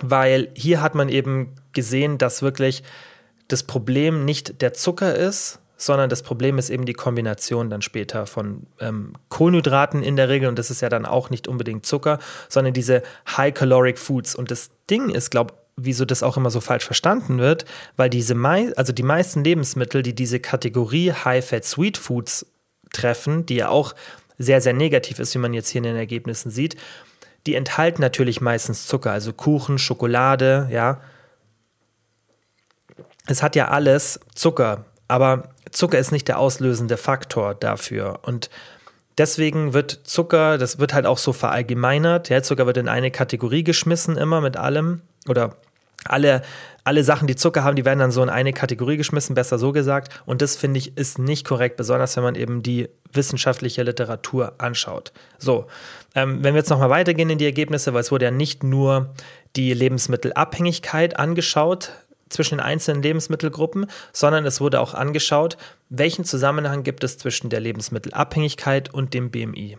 [0.00, 2.82] weil hier hat man eben gesehen, dass wirklich
[3.48, 8.26] das Problem nicht der Zucker ist, sondern das Problem ist eben die Kombination dann später
[8.26, 12.18] von ähm, Kohlenhydraten in der Regel und das ist ja dann auch nicht unbedingt Zucker,
[12.48, 13.02] sondern diese
[13.36, 14.34] High-Caloric Foods.
[14.34, 17.64] Und das Ding ist, glaube ich, wieso das auch immer so falsch verstanden wird,
[17.96, 22.46] weil diese mei also die meisten Lebensmittel, die diese Kategorie High-Fat Sweet Foods
[22.92, 23.94] treffen, die ja auch
[24.38, 26.76] sehr, sehr negativ ist, wie man jetzt hier in den Ergebnissen sieht,
[27.46, 31.00] die enthalten natürlich meistens Zucker, also Kuchen, Schokolade, ja.
[33.26, 38.20] Es hat ja alles Zucker, aber Zucker ist nicht der auslösende Faktor dafür.
[38.22, 38.50] Und
[39.16, 43.64] deswegen wird Zucker, das wird halt auch so verallgemeinert, ja, Zucker wird in eine Kategorie
[43.64, 45.56] geschmissen immer mit allem oder
[46.04, 46.42] alle,
[46.84, 49.72] alle Sachen, die Zucker haben, die werden dann so in eine Kategorie geschmissen, besser so
[49.72, 50.22] gesagt.
[50.26, 55.12] Und das finde ich ist nicht korrekt, besonders wenn man eben die wissenschaftliche Literatur anschaut.
[55.38, 55.66] So,
[56.14, 59.14] ähm, wenn wir jetzt nochmal weitergehen in die Ergebnisse, weil es wurde ja nicht nur
[59.56, 61.92] die Lebensmittelabhängigkeit angeschaut
[62.28, 65.56] zwischen den einzelnen Lebensmittelgruppen, sondern es wurde auch angeschaut,
[65.88, 69.78] welchen Zusammenhang gibt es zwischen der Lebensmittelabhängigkeit und dem BMI.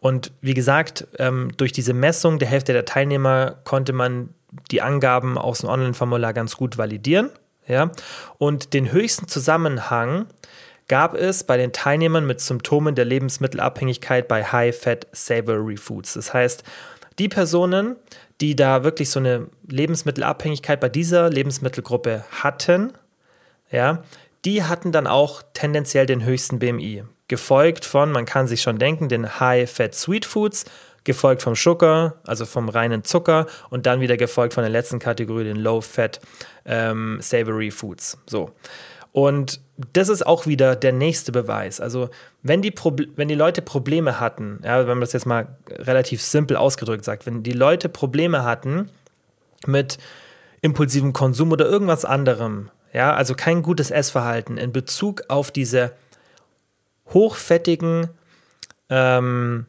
[0.00, 4.30] Und wie gesagt, ähm, durch diese Messung der Hälfte der Teilnehmer konnte man
[4.70, 7.30] die Angaben aus dem Online-Formular ganz gut validieren.
[7.66, 7.90] Ja?
[8.38, 10.26] Und den höchsten Zusammenhang
[10.88, 16.14] gab es bei den Teilnehmern mit Symptomen der Lebensmittelabhängigkeit bei High-Fat Savory Foods.
[16.14, 16.62] Das heißt,
[17.18, 17.96] die Personen,
[18.40, 22.92] die da wirklich so eine Lebensmittelabhängigkeit bei dieser Lebensmittelgruppe hatten,
[23.70, 24.02] ja,
[24.44, 27.04] die hatten dann auch tendenziell den höchsten BMI.
[27.28, 30.64] Gefolgt von, man kann sich schon denken, den High-Fat Sweet Foods
[31.02, 35.44] gefolgt vom Sugar, also vom reinen Zucker und dann wieder gefolgt von der letzten Kategorie,
[35.44, 36.20] den Low-Fat
[36.66, 38.18] ähm, Savory Foods.
[38.26, 38.50] So.
[39.16, 39.62] Und
[39.94, 41.80] das ist auch wieder der nächste Beweis.
[41.80, 42.10] Also,
[42.42, 42.74] wenn die,
[43.16, 47.24] wenn die Leute Probleme hatten, ja, wenn man das jetzt mal relativ simpel ausgedrückt sagt,
[47.24, 48.90] wenn die Leute Probleme hatten
[49.64, 49.96] mit
[50.60, 55.92] impulsivem Konsum oder irgendwas anderem, ja, also kein gutes Essverhalten in Bezug auf diese
[57.14, 58.10] hochfettigen
[58.90, 59.64] ähm,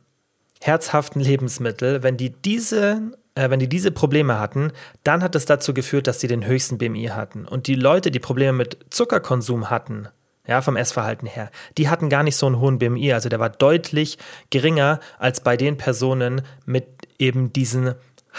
[0.60, 4.72] herzhaften Lebensmittel, wenn die diese äh, wenn die diese Probleme hatten,
[5.04, 7.46] dann hat es dazu geführt, dass sie den höchsten BMI hatten.
[7.46, 10.10] Und die Leute, die Probleme mit Zuckerkonsum hatten,
[10.48, 13.14] ja, vom Essverhalten her, die hatten gar nicht so einen hohen BMI.
[13.14, 14.18] Also der war deutlich
[14.50, 16.88] geringer als bei den Personen mit
[17.20, 17.96] eben diesen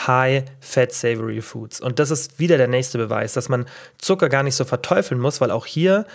[0.06, 1.80] High Fat Savory Foods.
[1.80, 3.66] Und das ist wieder der nächste Beweis, dass man
[3.98, 6.06] Zucker gar nicht so verteufeln muss, weil auch hier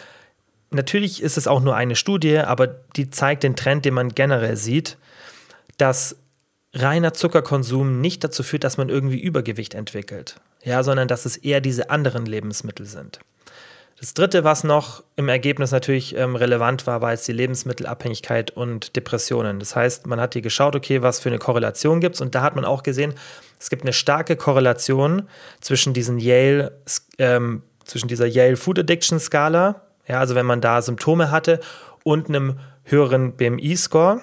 [0.71, 4.57] natürlich ist es auch nur eine Studie, aber die zeigt den Trend, den man generell
[4.57, 4.97] sieht
[5.77, 6.15] dass
[6.73, 11.61] reiner Zuckerkonsum nicht dazu führt, dass man irgendwie Übergewicht entwickelt, ja, sondern dass es eher
[11.61, 13.19] diese anderen Lebensmittel sind.
[13.99, 18.95] Das dritte, was noch im Ergebnis natürlich ähm, relevant war, war jetzt die Lebensmittelabhängigkeit und
[18.95, 19.59] Depressionen.
[19.59, 22.41] Das heißt, man hat hier geschaut, okay, was für eine Korrelation gibt es und da
[22.41, 23.13] hat man auch gesehen,
[23.59, 25.29] es gibt eine starke Korrelation
[25.61, 26.77] zwischen diesen Yale,
[27.17, 31.61] ähm, zwischen dieser Yale Food Addiction Skala, ja, also wenn man da Symptome hatte
[32.03, 34.21] und einem höheren BMI-Score.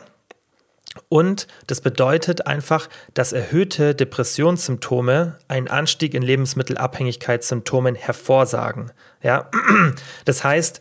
[1.09, 8.90] Und das bedeutet einfach, dass erhöhte Depressionssymptome einen Anstieg in Lebensmittelabhängigkeitssymptomen hervorsagen.
[9.22, 9.48] Ja,
[10.24, 10.81] das heißt,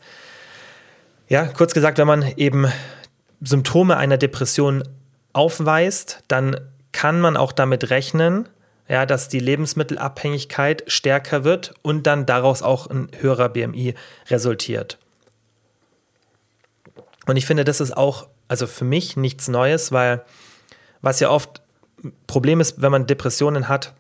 [1.28, 2.68] ja, kurz gesagt, wenn man eben
[3.42, 4.84] Symptome einer Depression
[5.34, 6.60] aufweist, dann
[6.92, 8.50] kann man auch damit rechnen,
[8.88, 13.94] ja, dass die Lebensmittelabhängigkeit stärker wird und dann daraus auch ein höherer BMI
[14.32, 14.98] resultiert.
[17.28, 20.24] Und ich finde, das ist auch also für mich nichts Neues, weil
[21.02, 21.62] was ja oft
[22.28, 23.94] Problem ist, wenn man Depressionen hat,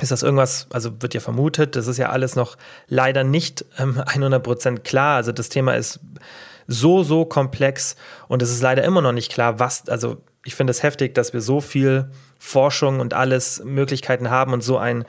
[0.00, 2.56] ist das irgendwas, also wird ja vermutet, das ist ja alles noch
[2.88, 5.16] leider nicht ähm, 100% klar.
[5.16, 6.00] Also das Thema ist
[6.66, 7.96] so, so komplex
[8.28, 11.32] und es ist leider immer noch nicht klar, was, also ich finde es heftig, dass
[11.32, 15.04] wir so viel Forschung und alles Möglichkeiten haben und so ein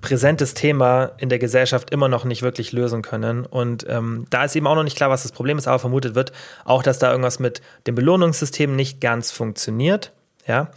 [0.00, 3.44] präsentes Thema in der Gesellschaft immer noch nicht wirklich lösen können.
[3.44, 6.14] Und ähm, da ist eben auch noch nicht klar, was das Problem ist, aber vermutet
[6.14, 6.32] wird
[6.64, 10.12] auch, dass da irgendwas mit dem Belohnungssystem nicht ganz funktioniert.
[10.46, 10.70] Ja.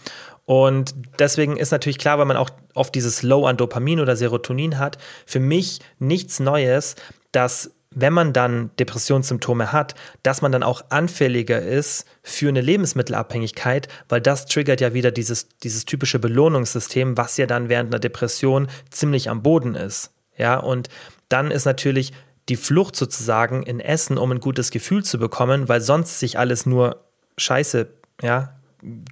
[0.46, 4.78] Und deswegen ist natürlich klar, weil man auch oft dieses Low an Dopamin oder Serotonin
[4.78, 6.96] hat, für mich nichts Neues,
[7.32, 13.88] dass wenn man dann Depressionssymptome hat, dass man dann auch anfälliger ist für eine Lebensmittelabhängigkeit,
[14.10, 18.68] weil das triggert ja wieder dieses, dieses typische Belohnungssystem, was ja dann während einer Depression
[18.90, 20.12] ziemlich am Boden ist.
[20.38, 20.90] Ja, und
[21.30, 22.14] dann ist natürlich
[22.50, 26.66] die Flucht sozusagen in Essen, um ein gutes Gefühl zu bekommen, weil sonst sich alles
[26.66, 27.04] nur
[27.38, 27.88] scheiße,
[28.22, 28.56] ja,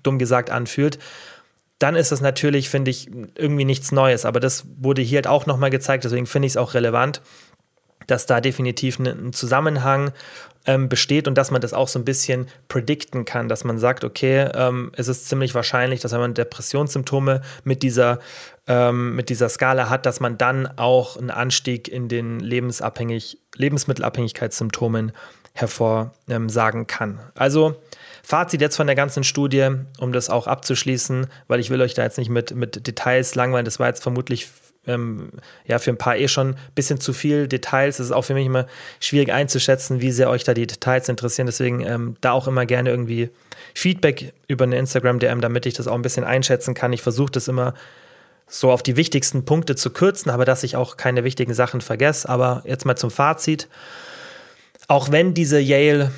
[0.04, 1.00] dumm gesagt anfühlt
[1.82, 4.26] dann ist das natürlich, finde ich, irgendwie nichts Neues.
[4.26, 7.22] Aber das wurde hier halt auch nochmal gezeigt, deswegen finde ich es auch relevant,
[8.12, 10.12] dass da definitiv ein Zusammenhang
[10.66, 14.04] ähm, besteht und dass man das auch so ein bisschen predikten kann, dass man sagt,
[14.04, 18.20] okay, ähm, es ist ziemlich wahrscheinlich, dass wenn man Depressionssymptome mit dieser,
[18.68, 25.14] ähm, mit dieser Skala hat, dass man dann auch einen Anstieg in den lebensabhängig, Lebensmittelabhängigkeitssymptomen
[25.54, 27.20] hervorsagen kann.
[27.36, 27.76] Also
[28.24, 29.70] Fazit jetzt von der ganzen Studie,
[30.00, 33.66] um das auch abzuschließen, weil ich will euch da jetzt nicht mit, mit Details langweilen,
[33.66, 34.48] das war jetzt vermutlich
[34.88, 35.30] ähm,
[35.66, 38.00] ja für ein paar eh schon ein bisschen zu viel Details.
[38.00, 38.68] Es ist auch für mich immer
[39.00, 41.46] schwierig einzuschätzen, wie sehr euch da die Details interessieren.
[41.46, 43.30] Deswegen ähm, da auch immer gerne irgendwie
[43.74, 46.94] Feedback über eine Instagram-DM, damit ich das auch ein bisschen einschätzen kann.
[46.94, 47.74] Ich versuche das immer
[48.48, 52.28] so auf die wichtigsten Punkte zu kürzen, aber dass ich auch keine wichtigen Sachen vergesse.
[52.28, 53.70] Aber jetzt mal zum Fazit.
[54.88, 56.12] Auch wenn diese Yale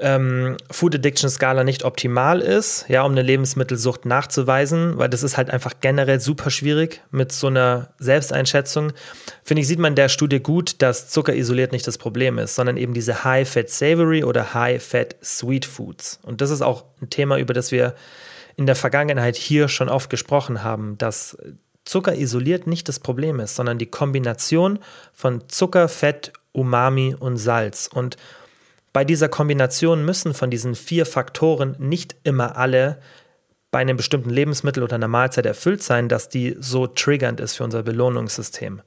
[0.00, 5.36] ähm, Food Addiction Skala nicht optimal ist, ja, um eine Lebensmittelsucht nachzuweisen, weil das ist
[5.36, 8.92] halt einfach generell super schwierig mit so einer Selbsteinschätzung.
[9.44, 12.54] Finde ich, sieht man in der Studie gut, dass Zucker isoliert nicht das Problem ist,
[12.54, 16.18] sondern eben diese High-Fat Savory oder High-Fat Sweet Foods.
[16.22, 17.94] Und das ist auch ein Thema, über das wir
[18.56, 21.36] in der Vergangenheit hier schon oft gesprochen haben, dass
[21.84, 24.78] Zucker isoliert nicht das Problem ist, sondern die Kombination
[25.12, 27.88] von Zucker, Fett, Umami und Salz.
[27.92, 28.16] Und
[28.92, 33.00] bei dieser Kombination müssen von diesen vier Faktoren nicht immer alle
[33.70, 37.64] bei einem bestimmten Lebensmittel oder einer Mahlzeit erfüllt sein, dass die so triggernd ist für
[37.64, 38.82] unser Belohnungssystem.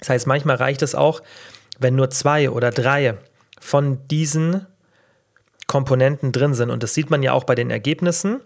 [0.00, 1.22] Das heißt, manchmal reicht es auch,
[1.78, 3.16] wenn nur zwei oder drei
[3.58, 4.66] von diesen
[5.66, 6.70] Komponenten drin sind.
[6.70, 8.40] Und das sieht man ja auch bei den Ergebnissen.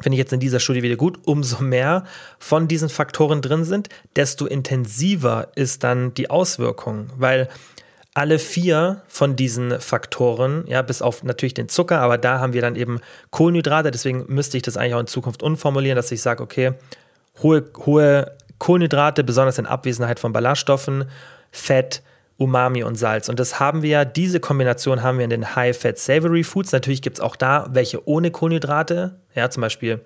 [0.00, 1.18] Finde ich jetzt in dieser Studie wieder gut.
[1.26, 2.04] Umso mehr
[2.38, 7.10] von diesen Faktoren drin sind, desto intensiver ist dann die Auswirkung.
[7.16, 7.48] Weil
[8.18, 12.60] alle vier von diesen Faktoren, ja, bis auf natürlich den Zucker, aber da haben wir
[12.60, 12.98] dann eben
[13.30, 16.72] Kohlenhydrate, deswegen müsste ich das eigentlich auch in Zukunft umformulieren, dass ich sage, okay,
[17.42, 21.04] hohe, hohe Kohlenhydrate, besonders in Abwesenheit von Ballaststoffen,
[21.52, 22.02] Fett,
[22.38, 23.28] Umami und Salz.
[23.28, 26.72] Und das haben wir ja, diese Kombination haben wir in den High-Fat Savory Foods.
[26.72, 30.00] Natürlich gibt es auch da welche ohne Kohlenhydrate, ja, zum Beispiel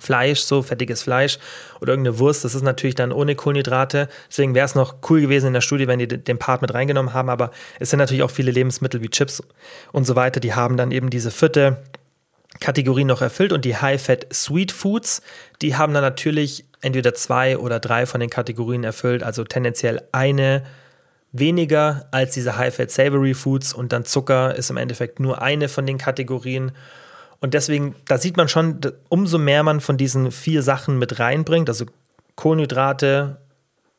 [0.00, 1.38] Fleisch, so fettiges Fleisch
[1.80, 4.08] oder irgendeine Wurst, das ist natürlich dann ohne Kohlenhydrate.
[4.28, 7.14] Deswegen wäre es noch cool gewesen in der Studie, wenn die den Part mit reingenommen
[7.14, 7.30] haben.
[7.30, 9.42] Aber es sind natürlich auch viele Lebensmittel wie Chips
[9.92, 11.78] und so weiter, die haben dann eben diese vierte
[12.60, 13.52] Kategorie noch erfüllt.
[13.52, 15.22] Und die High-Fat Sweet Foods,
[15.62, 20.62] die haben dann natürlich entweder zwei oder drei von den Kategorien erfüllt, also tendenziell eine
[21.32, 25.86] weniger als diese High-Fat Savory Foods und dann Zucker ist im Endeffekt nur eine von
[25.86, 26.72] den Kategorien.
[27.40, 31.68] Und deswegen, da sieht man schon, umso mehr man von diesen vier Sachen mit reinbringt,
[31.68, 31.86] also
[32.34, 33.38] Kohlenhydrate,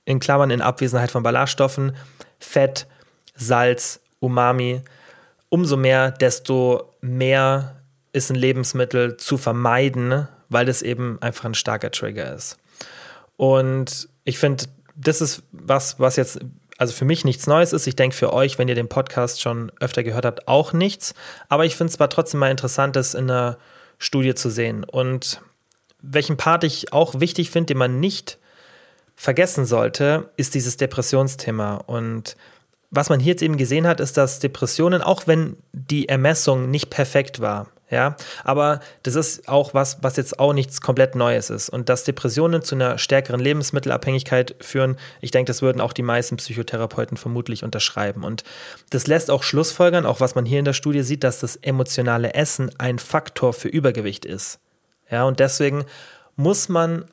[0.05, 1.95] in Klammern in Abwesenheit von Ballaststoffen,
[2.39, 2.87] Fett,
[3.35, 4.81] Salz, Umami,
[5.49, 7.75] umso mehr, desto mehr
[8.11, 12.57] ist ein Lebensmittel zu vermeiden, weil das eben einfach ein starker Trigger ist.
[13.37, 16.39] Und ich finde, das ist was, was jetzt
[16.79, 17.87] also für mich nichts Neues ist.
[17.87, 21.13] Ich denke für euch, wenn ihr den Podcast schon öfter gehört habt, auch nichts.
[21.49, 23.57] Aber ich finde es zwar trotzdem mal interessant, das in einer
[23.97, 24.85] Studie zu sehen.
[24.85, 25.41] Und
[26.01, 28.37] welchen Part ich auch wichtig finde, den man nicht
[29.17, 31.75] vergessen sollte, ist dieses Depressionsthema.
[31.85, 32.37] Und
[32.91, 36.89] was man hier jetzt eben gesehen hat, ist, dass Depressionen, auch wenn die Ermessung nicht
[36.89, 41.69] perfekt war, ja, aber das ist auch was, was jetzt auch nichts komplett Neues ist.
[41.69, 46.37] Und dass Depressionen zu einer stärkeren Lebensmittelabhängigkeit führen, ich denke, das würden auch die meisten
[46.37, 48.23] Psychotherapeuten vermutlich unterschreiben.
[48.23, 48.43] Und
[48.91, 52.35] das lässt auch Schlussfolgern, auch was man hier in der Studie sieht, dass das emotionale
[52.35, 54.59] Essen ein Faktor für Übergewicht ist.
[55.09, 55.85] Ja, und deswegen
[56.35, 57.05] muss man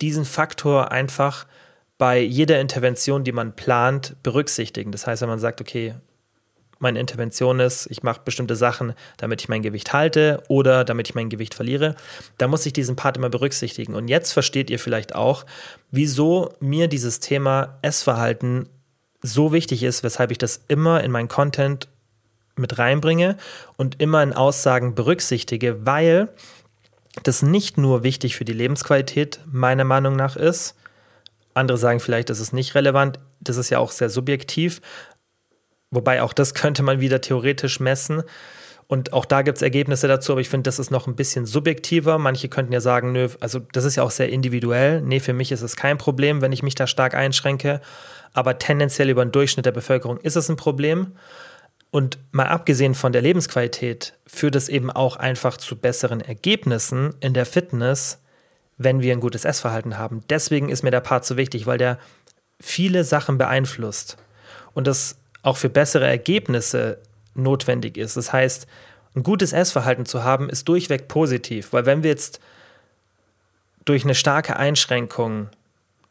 [0.00, 1.46] diesen Faktor einfach
[1.96, 4.90] bei jeder Intervention, die man plant, berücksichtigen.
[4.90, 5.94] Das heißt, wenn man sagt, okay,
[6.80, 11.14] meine Intervention ist, ich mache bestimmte Sachen, damit ich mein Gewicht halte oder damit ich
[11.14, 11.94] mein Gewicht verliere,
[12.38, 13.94] da muss ich diesen Part immer berücksichtigen.
[13.94, 15.44] Und jetzt versteht ihr vielleicht auch,
[15.90, 18.68] wieso mir dieses Thema Essverhalten
[19.22, 21.88] so wichtig ist, weshalb ich das immer in meinen Content
[22.56, 23.36] mit reinbringe
[23.76, 26.28] und immer in Aussagen berücksichtige, weil
[27.22, 30.76] das nicht nur wichtig für die Lebensqualität meiner Meinung nach ist.
[31.52, 33.18] Andere sagen vielleicht, das ist nicht relevant.
[33.40, 34.80] Das ist ja auch sehr subjektiv.
[35.90, 38.22] Wobei auch das könnte man wieder theoretisch messen.
[38.86, 41.46] Und auch da gibt es Ergebnisse dazu, aber ich finde, das ist noch ein bisschen
[41.46, 42.18] subjektiver.
[42.18, 45.00] Manche könnten ja sagen, nö, also das ist ja auch sehr individuell.
[45.00, 47.80] Nee, für mich ist es kein Problem, wenn ich mich da stark einschränke.
[48.32, 51.12] Aber tendenziell über den Durchschnitt der Bevölkerung ist es ein Problem.
[51.92, 57.32] Und mal abgesehen von der Lebensqualität führt es eben auch einfach zu besseren Ergebnissen in
[57.32, 58.18] der Fitness,
[58.76, 60.22] wenn wir ein gutes Essverhalten haben.
[60.30, 61.98] Deswegen ist mir der Part so wichtig, weil der
[62.60, 64.16] viele Sachen beeinflusst.
[64.72, 66.98] Und das auch für bessere Ergebnisse
[67.34, 68.16] notwendig ist.
[68.16, 68.66] Das heißt,
[69.14, 72.40] ein gutes Essverhalten zu haben, ist durchweg positiv, weil wenn wir jetzt
[73.84, 75.48] durch eine starke Einschränkung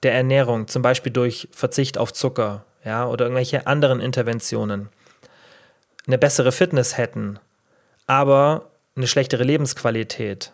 [0.04, 4.90] der Ernährung, zum Beispiel durch Verzicht auf Zucker, ja, oder irgendwelche anderen Interventionen,
[6.08, 7.40] eine bessere Fitness hätten,
[8.08, 10.52] aber eine schlechtere Lebensqualität,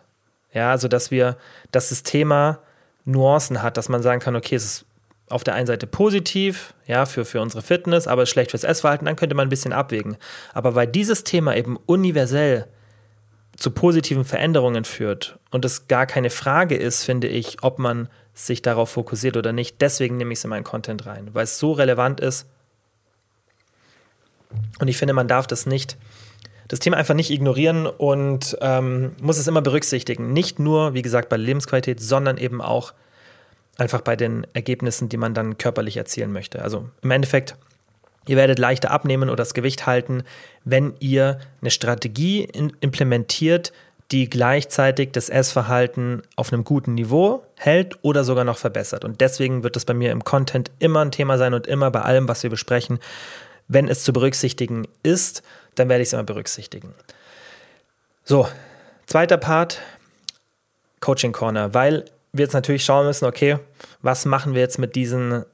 [0.52, 1.36] ja, also dass wir,
[1.72, 2.58] dass das Thema
[3.04, 4.84] Nuancen hat, dass man sagen kann, okay, es ist
[5.28, 9.16] auf der einen Seite positiv, ja, für, für unsere Fitness, aber schlecht fürs Essverhalten, dann
[9.16, 10.16] könnte man ein bisschen abwägen.
[10.54, 12.66] Aber weil dieses Thema eben universell
[13.56, 18.62] zu positiven Veränderungen führt und es gar keine Frage ist, finde ich, ob man sich
[18.62, 21.72] darauf fokussiert oder nicht, deswegen nehme ich es in meinen Content rein, weil es so
[21.72, 22.46] relevant ist.
[24.78, 25.96] Und ich finde, man darf das nicht,
[26.68, 30.32] das Thema einfach nicht ignorieren und ähm, muss es immer berücksichtigen.
[30.32, 32.92] Nicht nur, wie gesagt, bei Lebensqualität, sondern eben auch
[33.78, 36.62] einfach bei den Ergebnissen, die man dann körperlich erzielen möchte.
[36.62, 37.56] Also im Endeffekt,
[38.26, 40.22] ihr werdet leichter abnehmen oder das Gewicht halten,
[40.64, 42.44] wenn ihr eine Strategie
[42.80, 43.72] implementiert,
[44.12, 49.04] die gleichzeitig das Essverhalten auf einem guten Niveau hält oder sogar noch verbessert.
[49.04, 52.02] Und deswegen wird das bei mir im Content immer ein Thema sein und immer bei
[52.02, 53.00] allem, was wir besprechen.
[53.68, 55.42] Wenn es zu berücksichtigen ist,
[55.74, 56.94] dann werde ich es immer berücksichtigen.
[58.24, 58.48] So,
[59.06, 59.80] zweiter Part,
[61.00, 62.04] Coaching Corner, weil
[62.38, 63.58] wir jetzt natürlich schauen müssen, okay,
[64.02, 65.44] was machen wir jetzt mit diesen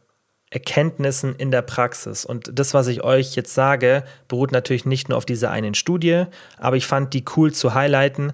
[0.50, 2.24] Erkenntnissen in der Praxis?
[2.24, 6.24] Und das, was ich euch jetzt sage, beruht natürlich nicht nur auf dieser einen Studie,
[6.58, 8.32] aber ich fand die cool zu highlighten.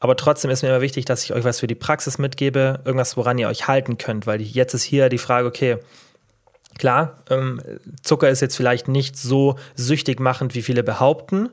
[0.00, 3.16] Aber trotzdem ist mir immer wichtig, dass ich euch was für die Praxis mitgebe, irgendwas,
[3.16, 5.78] woran ihr euch halten könnt, weil jetzt ist hier die Frage, okay,
[6.78, 7.62] klar, ähm,
[8.02, 11.48] Zucker ist jetzt vielleicht nicht so süchtig machend, wie viele behaupten,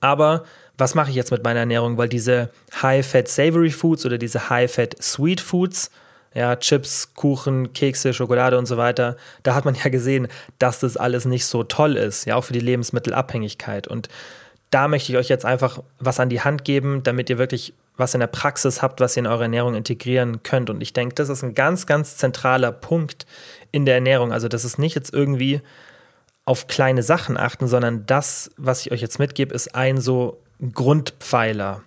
[0.00, 0.44] aber
[0.78, 1.98] was mache ich jetzt mit meiner Ernährung?
[1.98, 5.90] Weil diese High-Fat Savory Foods oder diese High-Fat Sweet Foods,
[6.34, 10.96] ja, Chips, Kuchen, Kekse, Schokolade und so weiter, da hat man ja gesehen, dass das
[10.96, 13.88] alles nicht so toll ist, ja, auch für die Lebensmittelabhängigkeit.
[13.88, 14.08] Und
[14.70, 18.14] da möchte ich euch jetzt einfach was an die Hand geben, damit ihr wirklich was
[18.14, 20.70] in der Praxis habt, was ihr in eure Ernährung integrieren könnt.
[20.70, 23.26] Und ich denke, das ist ein ganz, ganz zentraler Punkt
[23.72, 24.32] in der Ernährung.
[24.32, 25.60] Also das ist nicht jetzt irgendwie
[26.44, 30.38] auf kleine Sachen achten, sondern das, was ich euch jetzt mitgebe, ist ein so
[30.72, 31.82] Grundpfeiler.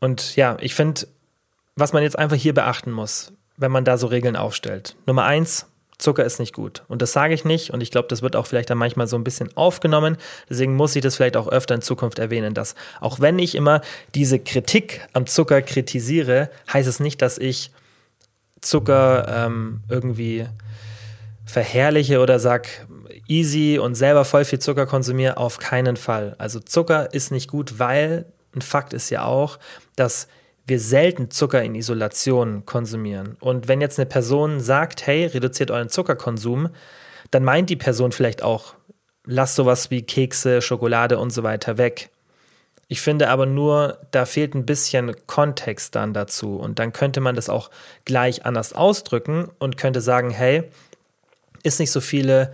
[0.00, 1.06] Und ja, ich finde,
[1.76, 4.96] was man jetzt einfach hier beachten muss, wenn man da so Regeln aufstellt.
[5.06, 5.66] Nummer eins,
[5.98, 6.82] Zucker ist nicht gut.
[6.88, 7.70] Und das sage ich nicht.
[7.70, 10.16] Und ich glaube, das wird auch vielleicht dann manchmal so ein bisschen aufgenommen.
[10.50, 13.80] Deswegen muss ich das vielleicht auch öfter in Zukunft erwähnen, dass auch wenn ich immer
[14.14, 17.70] diese Kritik am Zucker kritisiere, heißt es nicht, dass ich
[18.60, 20.46] Zucker ähm, irgendwie
[21.44, 22.68] verherrliche oder sag
[23.28, 26.34] easy und selber voll viel Zucker konsumiere, auf keinen Fall.
[26.38, 29.58] Also Zucker ist nicht gut, weil ein Fakt ist ja auch,
[29.96, 30.28] dass
[30.66, 33.36] wir selten Zucker in Isolation konsumieren.
[33.40, 36.70] Und wenn jetzt eine Person sagt, hey, reduziert euren Zuckerkonsum,
[37.30, 38.74] dann meint die Person vielleicht auch,
[39.26, 42.10] lasst sowas wie Kekse, Schokolade und so weiter weg.
[42.88, 46.56] Ich finde aber nur, da fehlt ein bisschen Kontext dann dazu.
[46.56, 47.70] Und dann könnte man das auch
[48.04, 50.64] gleich anders ausdrücken und könnte sagen, hey,
[51.62, 52.52] ist nicht so viele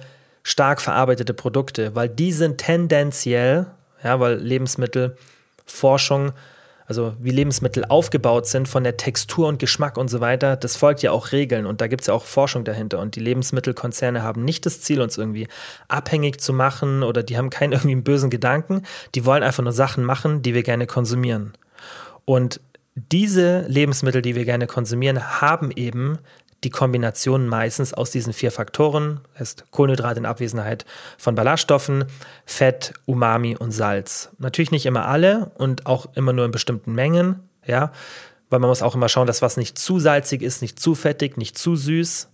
[0.51, 3.67] stark verarbeitete Produkte, weil die sind tendenziell,
[4.03, 6.33] ja, weil Lebensmittelforschung
[6.87, 11.03] also wie Lebensmittel aufgebaut sind von der Textur und Geschmack und so weiter, das folgt
[11.03, 12.99] ja auch Regeln und da gibt es ja auch Forschung dahinter.
[12.99, 15.47] Und die Lebensmittelkonzerne haben nicht das Ziel, uns irgendwie
[15.87, 18.83] abhängig zu machen oder die haben keinen irgendwie bösen Gedanken.
[19.15, 21.53] Die wollen einfach nur Sachen machen, die wir gerne konsumieren.
[22.25, 22.61] Und
[22.97, 26.19] diese Lebensmittel, die wir gerne konsumieren, haben eben
[26.65, 30.85] die Kombination meistens aus diesen vier Faktoren, heißt Kohlenhydrat in Abwesenheit
[31.17, 32.05] von Ballaststoffen,
[32.45, 34.31] Fett, Umami und Salz.
[34.39, 37.93] Natürlich nicht immer alle und auch immer nur in bestimmten Mengen, ja,
[38.51, 41.37] weil man muss auch immer schauen, dass was nicht zu salzig ist, nicht zu fettig,
[41.37, 42.29] nicht zu süß,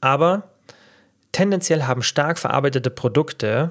[0.00, 0.50] aber
[1.30, 3.70] tendenziell haben stark verarbeitete Produkte,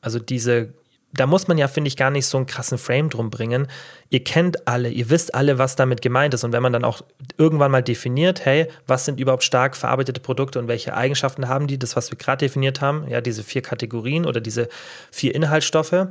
[0.00, 0.72] also diese
[1.12, 3.66] da muss man ja, finde ich, gar nicht so einen krassen Frame drum bringen.
[4.10, 6.44] Ihr kennt alle, ihr wisst alle, was damit gemeint ist.
[6.44, 7.02] Und wenn man dann auch
[7.36, 11.78] irgendwann mal definiert, hey, was sind überhaupt stark verarbeitete Produkte und welche Eigenschaften haben die,
[11.78, 14.68] das, was wir gerade definiert haben, ja, diese vier Kategorien oder diese
[15.10, 16.06] vier Inhaltsstoffe,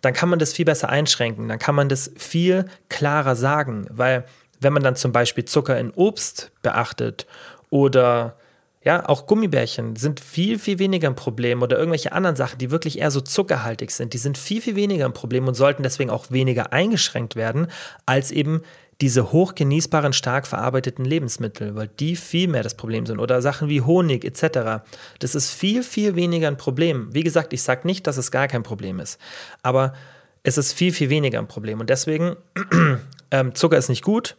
[0.00, 1.48] dann kann man das viel besser einschränken.
[1.48, 3.86] Dann kann man das viel klarer sagen.
[3.90, 4.24] Weil,
[4.60, 7.26] wenn man dann zum Beispiel Zucker in Obst beachtet
[7.70, 8.36] oder
[8.84, 12.98] ja, auch Gummibärchen sind viel, viel weniger ein Problem oder irgendwelche anderen Sachen, die wirklich
[12.98, 16.30] eher so zuckerhaltig sind, die sind viel, viel weniger ein Problem und sollten deswegen auch
[16.30, 17.68] weniger eingeschränkt werden,
[18.04, 18.60] als eben
[19.00, 23.18] diese hochgenießbaren, stark verarbeiteten Lebensmittel, weil die viel mehr das Problem sind.
[23.18, 24.84] Oder Sachen wie Honig etc.
[25.18, 27.08] Das ist viel, viel weniger ein Problem.
[27.12, 29.18] Wie gesagt, ich sage nicht, dass es gar kein Problem ist,
[29.62, 29.94] aber
[30.42, 31.80] es ist viel, viel weniger ein Problem.
[31.80, 32.36] Und deswegen,
[33.30, 34.36] ähm, Zucker ist nicht gut,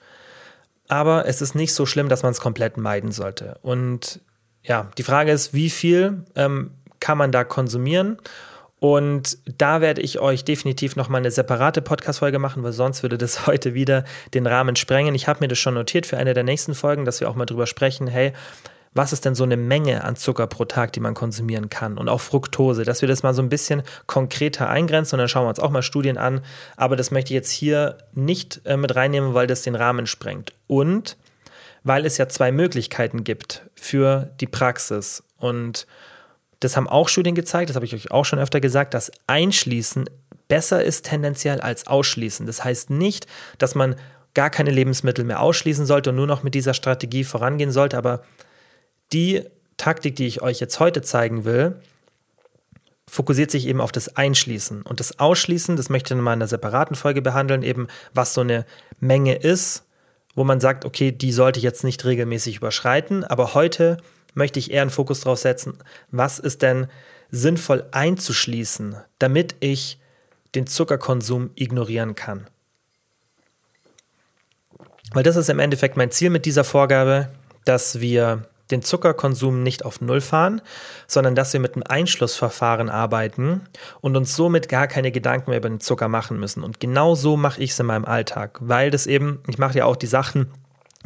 [0.88, 3.58] aber es ist nicht so schlimm, dass man es komplett meiden sollte.
[3.64, 4.22] Und
[4.66, 8.18] ja, die Frage ist, wie viel ähm, kann man da konsumieren?
[8.80, 13.48] Und da werde ich euch definitiv nochmal eine separate Podcast-Folge machen, weil sonst würde das
[13.48, 15.16] heute wieder den Rahmen sprengen.
[15.16, 17.46] Ich habe mir das schon notiert für eine der nächsten Folgen, dass wir auch mal
[17.46, 18.34] drüber sprechen, hey,
[18.94, 22.08] was ist denn so eine Menge an Zucker pro Tag, die man konsumieren kann und
[22.08, 25.50] auch Fructose, dass wir das mal so ein bisschen konkreter eingrenzen und dann schauen wir
[25.50, 26.42] uns auch mal Studien an.
[26.78, 30.54] Aber das möchte ich jetzt hier nicht äh, mit reinnehmen, weil das den Rahmen sprengt.
[30.68, 31.18] Und
[31.86, 35.24] weil es ja zwei Möglichkeiten gibt für die Praxis.
[35.38, 35.86] Und
[36.60, 40.10] das haben auch Studien gezeigt, das habe ich euch auch schon öfter gesagt, dass Einschließen
[40.48, 42.48] besser ist tendenziell als Ausschließen.
[42.48, 43.28] Das heißt nicht,
[43.60, 43.96] dass man
[44.34, 48.24] gar keine Lebensmittel mehr ausschließen sollte und nur noch mit dieser Strategie vorangehen sollte, aber
[49.14, 49.44] die
[49.78, 51.76] Taktik, die ich euch jetzt heute zeigen will,
[53.08, 54.82] fokussiert sich eben auf das Einschließen.
[54.82, 58.42] Und das Ausschließen, das möchte ich nochmal in einer separaten Folge behandeln, eben was so
[58.42, 58.66] eine
[59.00, 59.85] Menge ist,
[60.36, 63.98] wo man sagt, okay, die sollte ich jetzt nicht regelmäßig überschreiten, aber heute
[64.34, 65.78] möchte ich eher einen Fokus drauf setzen,
[66.12, 66.88] was ist denn
[67.32, 70.00] sinnvoll einzuschließen, damit ich
[70.54, 72.48] den Zuckerkonsum ignorieren kann.
[75.14, 77.30] Weil das ist im Endeffekt mein Ziel mit dieser Vorgabe,
[77.64, 80.62] dass wir den Zuckerkonsum nicht auf Null fahren,
[81.08, 83.62] sondern dass wir mit einem Einschlussverfahren arbeiten
[84.02, 86.64] und uns somit gar keine Gedanken mehr über den Zucker machen müssen.
[86.64, 89.86] Und genau so mache ich es in meinem Alltag, weil das eben, ich mache ja
[89.86, 90.52] auch die Sachen,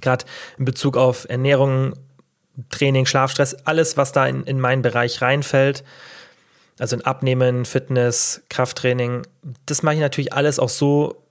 [0.01, 0.25] gerade
[0.57, 1.93] in Bezug auf Ernährung,
[2.69, 5.83] Training, Schlafstress, alles, was da in, in meinen Bereich reinfällt,
[6.77, 9.23] also in Abnehmen, Fitness, Krafttraining,
[9.65, 11.21] das mache ich natürlich alles auch so,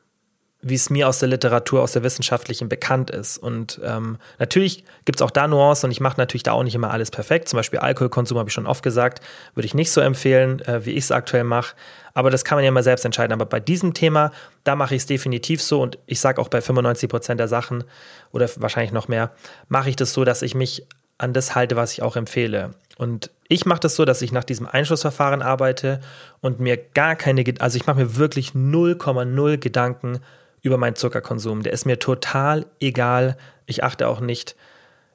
[0.61, 3.39] wie es mir aus der Literatur, aus der wissenschaftlichen bekannt ist.
[3.39, 6.75] Und ähm, natürlich gibt es auch da Nuancen und ich mache natürlich da auch nicht
[6.75, 7.49] immer alles perfekt.
[7.49, 9.21] Zum Beispiel Alkoholkonsum habe ich schon oft gesagt,
[9.55, 11.77] würde ich nicht so empfehlen, äh, wie ich es aktuell mache.
[12.13, 13.33] Aber das kann man ja mal selbst entscheiden.
[13.33, 14.33] Aber bei diesem Thema,
[14.65, 17.85] da mache ich es definitiv so und ich sage auch bei 95 Prozent der Sachen
[18.33, 19.31] oder wahrscheinlich noch mehr,
[19.69, 20.85] mache ich das so, dass ich mich
[21.19, 22.75] an das halte, was ich auch empfehle.
[22.97, 26.01] Und ich mache das so, dass ich nach diesem Einschlussverfahren arbeite
[26.41, 30.19] und mir gar keine, also ich mache mir wirklich 0,0 Gedanken
[30.63, 31.63] über meinen Zuckerkonsum.
[31.63, 33.37] Der ist mir total egal.
[33.67, 34.57] Ich achte auch nicht,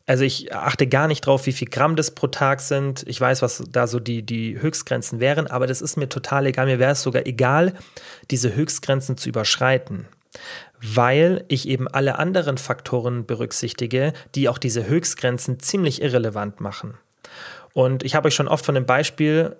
[0.05, 3.03] also ich achte gar nicht drauf, wie viel Gramm das pro Tag sind.
[3.07, 6.65] Ich weiß, was da so die, die Höchstgrenzen wären, aber das ist mir total egal.
[6.65, 7.73] Mir wäre es sogar egal,
[8.31, 10.07] diese Höchstgrenzen zu überschreiten,
[10.81, 16.97] weil ich eben alle anderen Faktoren berücksichtige, die auch diese Höchstgrenzen ziemlich irrelevant machen.
[17.73, 19.55] Und ich habe euch schon oft von dem Beispiel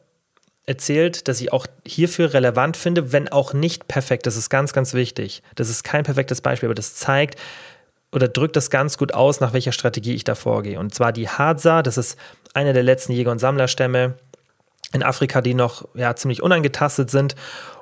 [0.66, 4.26] erzählt, dass ich auch hierfür relevant finde, wenn auch nicht perfekt.
[4.26, 5.44] Das ist ganz, ganz wichtig.
[5.56, 7.40] Das ist kein perfektes Beispiel, aber das zeigt
[8.14, 10.80] oder drückt das ganz gut aus, nach welcher Strategie ich da vorgehe.
[10.80, 12.18] Und zwar die Hadza, das ist
[12.54, 14.16] einer der letzten Jäger- und Sammlerstämme
[14.94, 17.36] in Afrika, die noch ja, ziemlich unangetastet sind.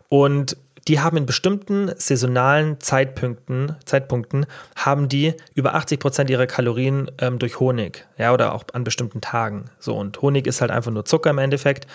[0.07, 0.57] Und
[0.87, 7.37] die haben in bestimmten saisonalen Zeitpunkten, Zeitpunkten haben die über 80 Prozent ihrer Kalorien ähm,
[7.37, 9.69] durch Honig, ja, oder auch an bestimmten Tagen.
[9.79, 11.85] So, und Honig ist halt einfach nur Zucker im Endeffekt.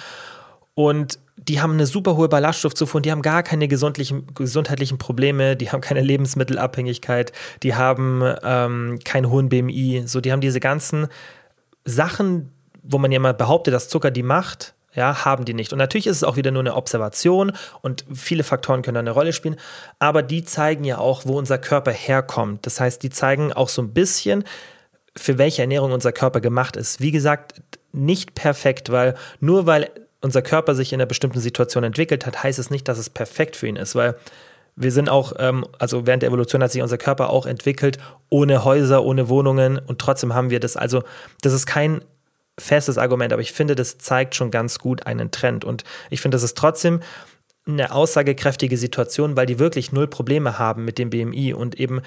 [0.77, 5.57] Und die haben eine super hohe Ballaststoffzufuhr und die haben gar keine gesundlichen, gesundheitlichen Probleme,
[5.57, 10.03] die haben keine Lebensmittelabhängigkeit, die haben ähm, keinen hohen BMI.
[10.05, 11.09] So, die haben diese ganzen
[11.87, 12.53] Sachen,
[12.83, 15.73] wo man ja mal behauptet, dass Zucker die macht, ja, haben die nicht.
[15.73, 19.11] Und natürlich ist es auch wieder nur eine Observation und viele Faktoren können da eine
[19.13, 19.57] Rolle spielen,
[19.99, 22.67] aber die zeigen ja auch, wo unser Körper herkommt.
[22.67, 24.45] Das heißt, die zeigen auch so ein bisschen,
[25.17, 27.01] für welche Ernährung unser Körper gemacht ist.
[27.01, 27.63] Wie gesagt,
[27.93, 29.91] nicht perfekt, weil nur weil
[30.27, 33.55] unser Körper sich in einer bestimmten Situation entwickelt hat, heißt es nicht, dass es perfekt
[33.55, 34.17] für ihn ist, weil
[34.75, 37.99] wir sind auch, ähm, also während der Evolution hat sich unser Körper auch entwickelt,
[38.29, 40.77] ohne Häuser, ohne Wohnungen und trotzdem haben wir das.
[40.77, 41.05] Also,
[41.43, 42.03] das ist kein
[42.59, 46.35] festes Argument, aber ich finde, das zeigt schon ganz gut einen Trend und ich finde,
[46.35, 47.01] das ist trotzdem
[47.69, 52.03] eine aussagekräftige Situation, weil die wirklich null Probleme haben mit dem BMI und eben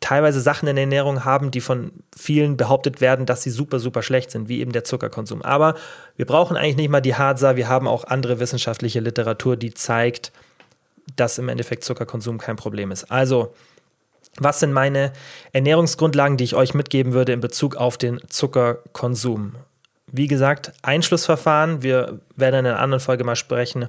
[0.00, 4.02] teilweise Sachen in der Ernährung haben, die von vielen behauptet werden, dass sie super, super
[4.02, 5.42] schlecht sind, wie eben der Zuckerkonsum.
[5.42, 5.74] Aber
[6.16, 10.32] wir brauchen eigentlich nicht mal die Hadza, wir haben auch andere wissenschaftliche Literatur, die zeigt,
[11.16, 13.10] dass im Endeffekt Zuckerkonsum kein Problem ist.
[13.10, 13.54] Also,
[14.38, 15.12] was sind meine
[15.52, 19.54] Ernährungsgrundlagen, die ich euch mitgeben würde in Bezug auf den Zuckerkonsum?
[20.06, 21.82] Wie gesagt, Einschlussverfahren.
[21.82, 23.88] Wir werden in einer anderen Folge mal sprechen,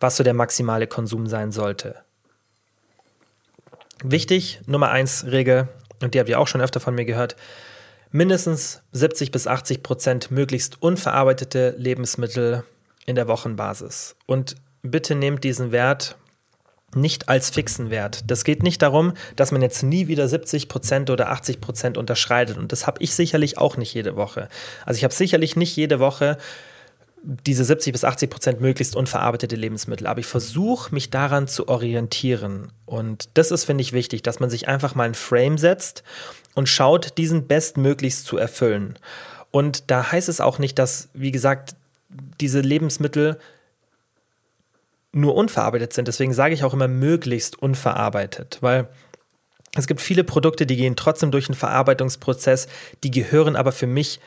[0.00, 1.96] was so der maximale Konsum sein sollte.
[4.02, 5.68] Wichtig, Nummer eins Regel,
[6.00, 7.36] und die habt ihr auch schon öfter von mir gehört,
[8.10, 12.64] mindestens 70 bis 80 Prozent möglichst unverarbeitete Lebensmittel
[13.06, 14.16] in der Wochenbasis.
[14.26, 16.16] Und bitte nehmt diesen Wert
[16.94, 18.30] nicht als fixen Wert.
[18.30, 22.56] Das geht nicht darum, dass man jetzt nie wieder 70 Prozent oder 80 Prozent unterschreitet.
[22.56, 24.48] Und das habe ich sicherlich auch nicht jede Woche.
[24.84, 26.38] Also ich habe sicherlich nicht jede Woche
[27.26, 30.06] diese 70 bis 80 Prozent möglichst unverarbeitete Lebensmittel.
[30.06, 32.70] Aber ich versuche mich daran zu orientieren.
[32.84, 36.04] Und das ist, finde ich, wichtig, dass man sich einfach mal ein Frame setzt
[36.54, 38.96] und schaut, diesen bestmöglichst zu erfüllen.
[39.50, 41.74] Und da heißt es auch nicht, dass, wie gesagt,
[42.40, 43.40] diese Lebensmittel
[45.10, 46.06] nur unverarbeitet sind.
[46.06, 48.88] Deswegen sage ich auch immer möglichst unverarbeitet, weil
[49.74, 52.68] es gibt viele Produkte, die gehen trotzdem durch einen Verarbeitungsprozess,
[53.02, 54.20] die gehören aber für mich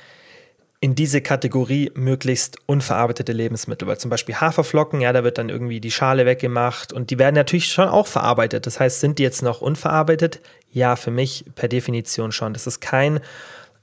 [0.81, 5.81] in diese Kategorie möglichst unverarbeitete Lebensmittel, weil zum Beispiel Haferflocken, ja, da wird dann irgendwie
[5.81, 8.65] die Schale weggemacht und die werden natürlich schon auch verarbeitet.
[8.65, 10.39] Das heißt, sind die jetzt noch unverarbeitet?
[10.71, 12.53] Ja, für mich per Definition schon.
[12.53, 13.19] Das ist kein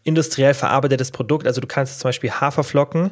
[0.05, 1.47] industriell verarbeitetes Produkt.
[1.47, 3.11] Also du kannst zum Beispiel Haferflocken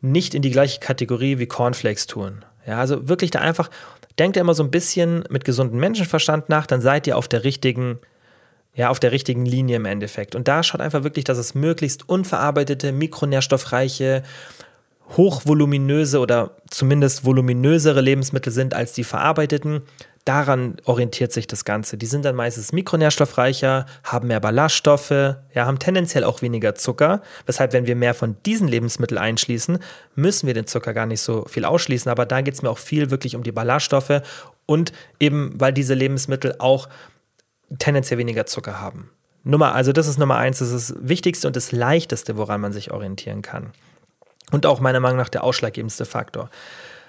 [0.00, 2.44] nicht in die gleiche Kategorie wie Cornflakes tun.
[2.66, 3.68] Ja, also wirklich da einfach,
[4.18, 7.42] denkt ihr immer so ein bisschen mit gesundem Menschenverstand nach, dann seid ihr auf der
[7.42, 7.98] richtigen
[8.78, 10.36] ja, auf der richtigen Linie im Endeffekt.
[10.36, 14.22] Und da schaut einfach wirklich, dass es möglichst unverarbeitete, mikronährstoffreiche,
[15.16, 19.82] hochvoluminöse oder zumindest voluminösere Lebensmittel sind als die verarbeiteten.
[20.24, 21.98] Daran orientiert sich das Ganze.
[21.98, 27.22] Die sind dann meistens mikronährstoffreicher, haben mehr Ballaststoffe, ja, haben tendenziell auch weniger Zucker.
[27.46, 29.80] Weshalb, wenn wir mehr von diesen Lebensmitteln einschließen,
[30.14, 32.12] müssen wir den Zucker gar nicht so viel ausschließen.
[32.12, 34.22] Aber da geht es mir auch viel wirklich um die Ballaststoffe
[34.66, 36.88] und eben, weil diese Lebensmittel auch
[37.78, 39.10] tendenziell weniger Zucker haben.
[39.44, 42.72] Nummer, also das ist Nummer eins, das ist das Wichtigste und das Leichteste, woran man
[42.72, 43.72] sich orientieren kann.
[44.50, 46.50] Und auch meiner Meinung nach der ausschlaggebendste Faktor.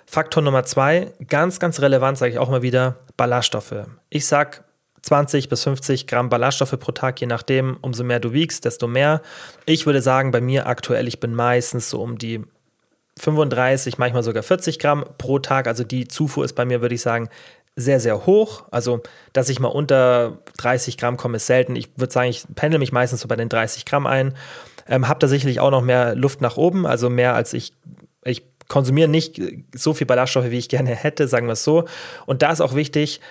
[0.05, 3.85] Faktor Nummer zwei, ganz, ganz relevant, sage ich auch mal wieder, Ballaststoffe.
[4.09, 4.61] Ich sage
[5.03, 9.21] 20 bis 50 Gramm Ballaststoffe pro Tag, je nachdem, umso mehr du wiegst, desto mehr.
[9.65, 12.43] Ich würde sagen, bei mir aktuell, ich bin meistens so um die
[13.19, 15.67] 35, manchmal sogar 40 Gramm pro Tag.
[15.67, 17.29] Also die Zufuhr ist bei mir, würde ich sagen,
[17.79, 18.65] sehr, sehr hoch.
[18.71, 19.01] Also,
[19.33, 21.75] dass ich mal unter 30 Gramm komme, ist selten.
[21.75, 24.35] Ich würde sagen, ich pendel mich meistens so bei den 30 Gramm ein.
[24.87, 27.73] Ähm, habe da sicherlich auch noch mehr Luft nach oben, also mehr als ich,
[28.23, 29.41] ich konsumiere nicht
[29.75, 31.85] so viel Ballaststoffe, wie ich gerne hätte, sagen wir es so.
[32.25, 33.21] Und da ist auch wichtig,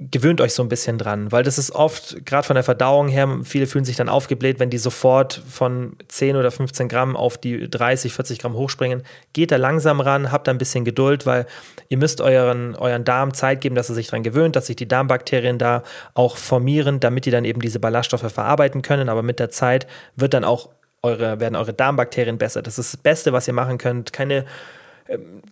[0.00, 3.40] gewöhnt euch so ein bisschen dran, weil das ist oft, gerade von der Verdauung her,
[3.44, 7.68] viele fühlen sich dann aufgebläht, wenn die sofort von 10 oder 15 Gramm auf die
[7.68, 9.02] 30, 40 Gramm hochspringen.
[9.34, 11.46] Geht da langsam ran, habt da ein bisschen Geduld, weil
[11.90, 14.88] ihr müsst euren, euren Darm Zeit geben, dass er sich dran gewöhnt, dass sich die
[14.88, 15.82] Darmbakterien da
[16.14, 19.10] auch formieren, damit die dann eben diese Ballaststoffe verarbeiten können.
[19.10, 19.86] Aber mit der Zeit
[20.16, 20.70] wird dann auch
[21.02, 22.62] eure, werden eure Darmbakterien besser.
[22.62, 24.14] Das ist das Beste, was ihr machen könnt.
[24.14, 24.46] Keine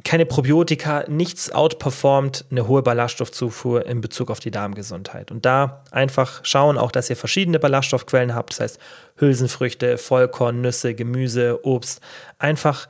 [0.04, 5.30] keine Probiotika, nichts outperformt eine hohe Ballaststoffzufuhr in Bezug auf die Darmgesundheit.
[5.30, 8.78] Und da einfach schauen auch, dass ihr verschiedene Ballaststoffquellen habt, das heißt
[9.16, 12.00] Hülsenfrüchte, Vollkorn, Nüsse, Gemüse, Obst.
[12.38, 12.88] Einfach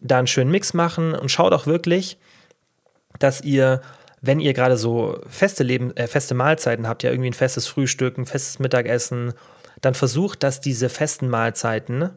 [0.00, 2.18] da einen schönen Mix machen und schaut auch wirklich,
[3.18, 3.80] dass ihr,
[4.20, 8.18] wenn ihr gerade so feste, Leben, äh, feste Mahlzeiten habt, ja irgendwie ein festes Frühstück,
[8.18, 9.32] ein festes Mittagessen,
[9.80, 12.10] dann versucht, dass diese festen Mahlzeiten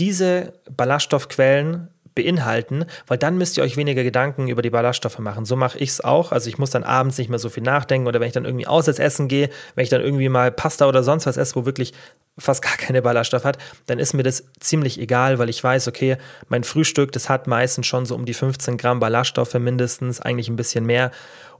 [0.00, 5.44] diese Ballaststoffquellen beinhalten, weil dann müsst ihr euch weniger Gedanken über die Ballaststoffe machen.
[5.44, 6.32] So mache ich es auch.
[6.32, 8.66] Also ich muss dann abends nicht mehr so viel nachdenken oder wenn ich dann irgendwie
[8.66, 11.92] auswärts essen gehe, wenn ich dann irgendwie mal Pasta oder sonst was esse, wo wirklich
[12.38, 16.16] fast gar keine Ballaststoffe hat, dann ist mir das ziemlich egal, weil ich weiß, okay,
[16.48, 20.56] mein Frühstück, das hat meistens schon so um die 15 Gramm Ballaststoffe mindestens, eigentlich ein
[20.56, 21.10] bisschen mehr.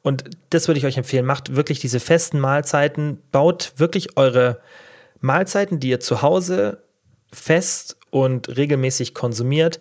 [0.02, 1.26] Und das würde ich euch empfehlen.
[1.26, 4.60] Macht wirklich diese festen Mahlzeiten, baut wirklich eure
[5.20, 6.82] Mahlzeiten, die ihr zu Hause
[7.32, 9.78] fest und regelmäßig konsumiert,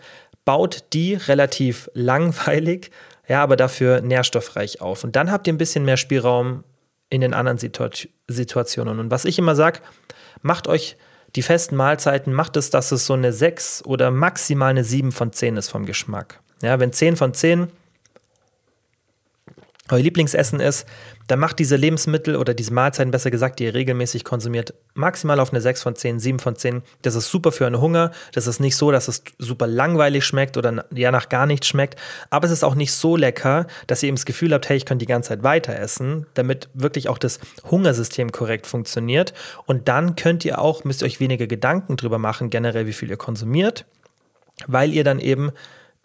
[0.49, 2.89] baut die relativ langweilig,
[3.27, 5.03] ja, aber dafür nährstoffreich auf.
[5.03, 6.63] Und dann habt ihr ein bisschen mehr Spielraum
[7.11, 7.91] in den anderen Situa
[8.27, 8.99] Situationen.
[8.99, 9.79] Und was ich immer sage,
[10.41, 10.97] macht euch
[11.35, 15.31] die festen Mahlzeiten, macht es, dass es so eine 6 oder maximal eine 7 von
[15.31, 16.39] 10 ist vom Geschmack.
[16.63, 17.67] Ja, wenn 10 von 10
[19.91, 20.87] euer Lieblingsessen ist,
[21.27, 25.51] dann macht diese Lebensmittel oder diese Mahlzeiten, besser gesagt, die ihr regelmäßig konsumiert, maximal auf
[25.51, 26.81] eine 6 von 10, 7 von 10.
[27.01, 28.11] Das ist super für einen Hunger.
[28.33, 31.99] Das ist nicht so, dass es super langweilig schmeckt oder ja nach gar nichts schmeckt.
[32.29, 34.85] Aber es ist auch nicht so lecker, dass ihr eben das Gefühl habt, hey, ich
[34.85, 39.33] könnte die ganze Zeit weiter essen, damit wirklich auch das Hungersystem korrekt funktioniert.
[39.65, 43.09] Und dann könnt ihr auch, müsst ihr euch weniger Gedanken drüber machen, generell, wie viel
[43.09, 43.85] ihr konsumiert,
[44.67, 45.51] weil ihr dann eben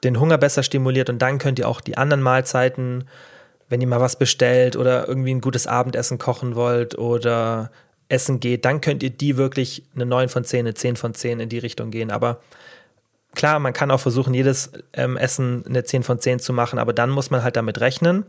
[0.04, 3.04] den Hunger besser stimuliert und dann könnt ihr auch die anderen Mahlzeiten
[3.68, 7.70] wenn ihr mal was bestellt oder irgendwie ein gutes Abendessen kochen wollt oder
[8.08, 11.40] essen geht, dann könnt ihr die wirklich eine 9 von 10, eine 10 von 10
[11.40, 12.10] in die Richtung gehen.
[12.10, 12.40] Aber
[13.34, 16.92] klar, man kann auch versuchen, jedes ähm, Essen eine 10 von 10 zu machen, aber
[16.92, 18.24] dann muss man halt damit rechnen,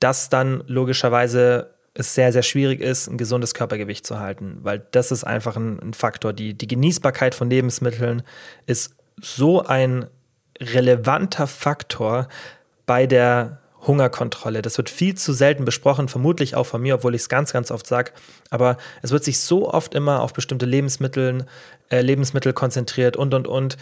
[0.00, 5.12] dass dann logischerweise es sehr, sehr schwierig ist, ein gesundes Körpergewicht zu halten, weil das
[5.12, 6.32] ist einfach ein, ein Faktor.
[6.32, 8.22] Die, die Genießbarkeit von Lebensmitteln
[8.66, 10.06] ist so ein
[10.60, 12.28] relevanter Faktor
[12.84, 14.62] bei der Hungerkontrolle.
[14.62, 17.70] Das wird viel zu selten besprochen, vermutlich auch von mir, obwohl ich es ganz, ganz
[17.70, 18.12] oft sage.
[18.50, 21.46] Aber es wird sich so oft immer auf bestimmte Lebensmittel,
[21.90, 23.76] äh, Lebensmittel konzentriert und, und, und.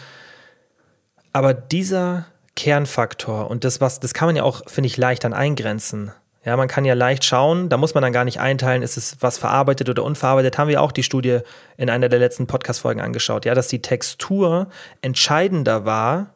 [1.31, 2.25] Aber dieser
[2.55, 6.11] Kernfaktor und das, was, das kann man ja auch, finde ich, leicht dann eingrenzen.
[6.45, 9.15] Ja, man kann ja leicht schauen, da muss man dann gar nicht einteilen, ist es
[9.21, 10.57] was verarbeitet oder unverarbeitet.
[10.57, 11.39] Haben wir auch die Studie
[11.77, 14.67] in einer der letzten Podcast-Folgen angeschaut, ja, dass die Textur
[15.01, 16.32] entscheidender war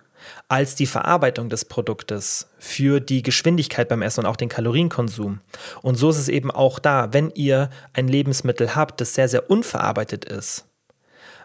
[0.47, 5.39] als die Verarbeitung des Produktes für die Geschwindigkeit beim Essen und auch den Kalorienkonsum.
[5.82, 9.49] Und so ist es eben auch da, wenn ihr ein Lebensmittel habt, das sehr, sehr
[9.49, 10.65] unverarbeitet ist,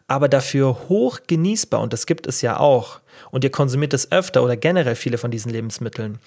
[0.07, 4.43] aber dafür hoch genießbar und das gibt es ja auch und ihr konsumiert es öfter
[4.43, 6.19] oder generell viele von diesen Lebensmitteln,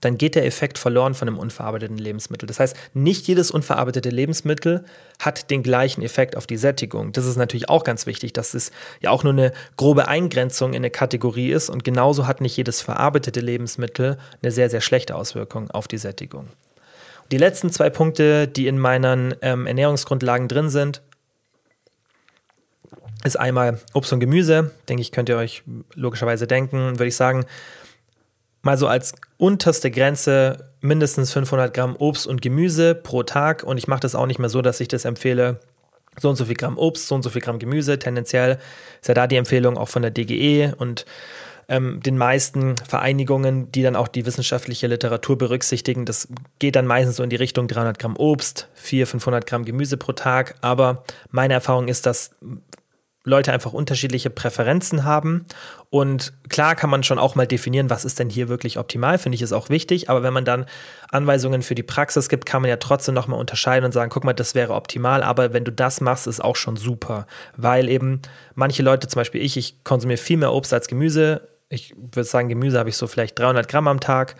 [0.00, 2.46] dann geht der Effekt verloren von einem unverarbeiteten Lebensmittel.
[2.46, 4.84] Das heißt, nicht jedes unverarbeitete Lebensmittel
[5.18, 7.12] hat den gleichen Effekt auf die Sättigung.
[7.12, 10.76] Das ist natürlich auch ganz wichtig, dass es ja auch nur eine grobe Eingrenzung in
[10.76, 15.70] eine Kategorie ist und genauso hat nicht jedes verarbeitete Lebensmittel eine sehr, sehr schlechte Auswirkung
[15.70, 16.48] auf die Sättigung.
[17.30, 21.02] Die letzten zwei Punkte, die in meinen ähm, Ernährungsgrundlagen drin sind,
[23.22, 24.70] ist einmal Obst und Gemüse.
[24.88, 25.62] Denke ich, könnt ihr euch
[25.94, 27.44] logischerweise denken, würde ich sagen,
[28.62, 33.62] mal so als unterste Grenze mindestens 500 Gramm Obst und Gemüse pro Tag.
[33.62, 35.60] Und ich mache das auch nicht mehr so, dass ich das empfehle,
[36.18, 37.98] so und so viel Gramm Obst, so und so viel Gramm Gemüse.
[37.98, 38.58] Tendenziell
[39.00, 41.06] ist ja da die Empfehlung auch von der DGE und
[41.68, 46.04] ähm, den meisten Vereinigungen, die dann auch die wissenschaftliche Literatur berücksichtigen.
[46.04, 49.96] Das geht dann meistens so in die Richtung 300 Gramm Obst, 400, 500 Gramm Gemüse
[49.96, 50.56] pro Tag.
[50.62, 52.32] Aber meine Erfahrung ist, dass
[53.24, 55.44] Leute einfach unterschiedliche Präferenzen haben.
[55.90, 59.36] Und klar kann man schon auch mal definieren, was ist denn hier wirklich optimal, finde
[59.36, 60.08] ich ist auch wichtig.
[60.08, 60.64] Aber wenn man dann
[61.10, 64.32] Anweisungen für die Praxis gibt, kann man ja trotzdem nochmal unterscheiden und sagen, guck mal,
[64.32, 65.22] das wäre optimal.
[65.22, 67.26] Aber wenn du das machst, ist auch schon super.
[67.56, 68.22] Weil eben
[68.54, 71.48] manche Leute, zum Beispiel ich, ich konsumiere viel mehr Obst als Gemüse.
[71.68, 74.36] Ich würde sagen, Gemüse habe ich so vielleicht 300 Gramm am Tag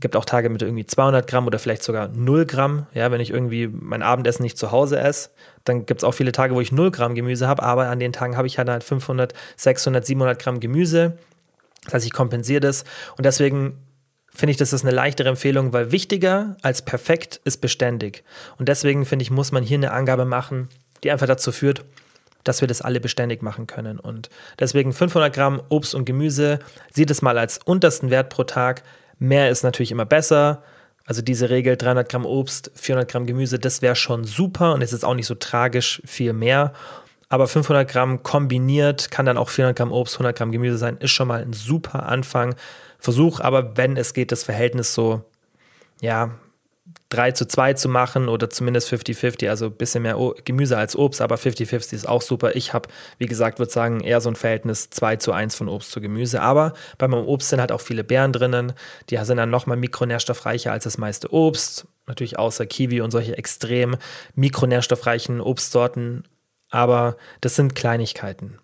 [0.00, 2.86] gibt auch Tage mit irgendwie 200 Gramm oder vielleicht sogar 0 Gramm.
[2.94, 5.30] Ja, wenn ich irgendwie mein Abendessen nicht zu Hause esse,
[5.64, 8.12] dann gibt es auch viele Tage, wo ich 0 Gramm Gemüse habe, aber an den
[8.12, 11.18] Tagen habe ich halt 500, 600, 700 Gramm Gemüse.
[11.84, 12.84] Das heißt, ich kompensiere das
[13.16, 13.78] und deswegen
[14.32, 18.24] finde ich, das ist eine leichtere Empfehlung, weil wichtiger als perfekt ist beständig.
[18.58, 20.68] Und deswegen finde ich, muss man hier eine Angabe machen,
[21.02, 21.84] die einfach dazu führt,
[22.44, 23.98] dass wir das alle beständig machen können.
[23.98, 26.60] Und deswegen 500 Gramm Obst und Gemüse,
[26.92, 28.82] sieht es mal als untersten Wert pro Tag.
[29.20, 30.62] Mehr ist natürlich immer besser.
[31.04, 34.92] Also diese Regel 300 Gramm Obst, 400 Gramm Gemüse, das wäre schon super und es
[34.92, 36.72] ist auch nicht so tragisch viel mehr.
[37.28, 41.12] Aber 500 Gramm kombiniert kann dann auch 400 Gramm Obst, 100 Gramm Gemüse sein, ist
[41.12, 42.56] schon mal ein super Anfang.
[42.98, 45.22] Versuch aber, wenn es geht, das Verhältnis so,
[46.00, 46.30] ja,
[47.10, 51.20] 3 zu 2 zu machen oder zumindest 50-50, also ein bisschen mehr Gemüse als Obst,
[51.20, 52.54] aber 50-50 ist auch super.
[52.54, 52.88] Ich habe,
[53.18, 56.40] wie gesagt, würde sagen, eher so ein Verhältnis 2 zu 1 von Obst zu Gemüse.
[56.40, 58.72] Aber bei meinem Obst sind halt auch viele Beeren drinnen.
[59.10, 61.86] Die sind dann nochmal mikronährstoffreicher als das meiste Obst.
[62.06, 63.96] Natürlich außer Kiwi und solche extrem
[64.34, 66.24] mikronährstoffreichen Obstsorten.
[66.70, 68.58] Aber das sind Kleinigkeiten.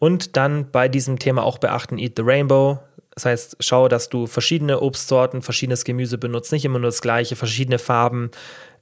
[0.00, 2.80] Und dann bei diesem Thema auch beachten, Eat the Rainbow.
[3.14, 7.36] Das heißt, schau, dass du verschiedene Obstsorten, verschiedenes Gemüse benutzt, nicht immer nur das gleiche,
[7.36, 8.30] verschiedene Farben.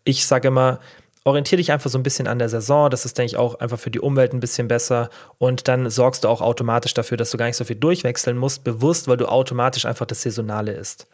[0.04, 0.78] Ich sage immer,
[1.24, 2.90] orientiere dich einfach so ein bisschen an der Saison.
[2.90, 5.10] Das ist, denke ich, auch einfach für die Umwelt ein bisschen besser.
[5.38, 8.64] Und dann sorgst du auch automatisch dafür, dass du gar nicht so viel durchwechseln musst,
[8.64, 11.06] bewusst, weil du automatisch einfach das Saisonale isst.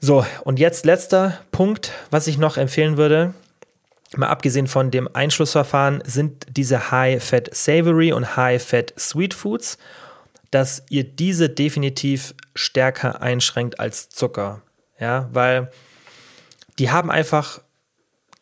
[0.00, 3.32] So, und jetzt letzter Punkt, was ich noch empfehlen würde.
[4.16, 9.78] Mal abgesehen von dem Einschlussverfahren sind diese High-Fat Savory und High-Fat Sweet Foods
[10.54, 14.62] dass ihr diese definitiv stärker einschränkt als Zucker.
[15.00, 15.70] Ja, weil
[16.78, 17.60] die haben einfach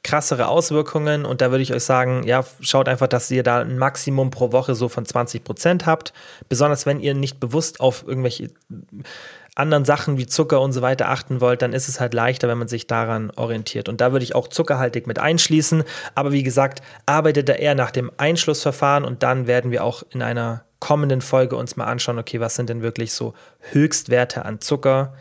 [0.05, 3.79] krassere Auswirkungen und da würde ich euch sagen, ja, schaut einfach, dass ihr da ein
[3.79, 6.13] Maximum pro Woche so von 20 Prozent habt.
[6.49, 8.51] Besonders wenn ihr nicht bewusst auf irgendwelche
[9.55, 12.59] anderen Sachen wie Zucker und so weiter achten wollt, dann ist es halt leichter, wenn
[12.59, 13.89] man sich daran orientiert.
[13.89, 15.85] Und da würde ich auch zuckerhaltig mit einschließen.
[16.15, 20.23] Aber wie gesagt, arbeitet da eher nach dem Einschlussverfahren und dann werden wir auch in
[20.23, 23.35] einer kommenden Folge uns mal anschauen, okay, was sind denn wirklich so
[23.71, 25.15] Höchstwerte an Zucker?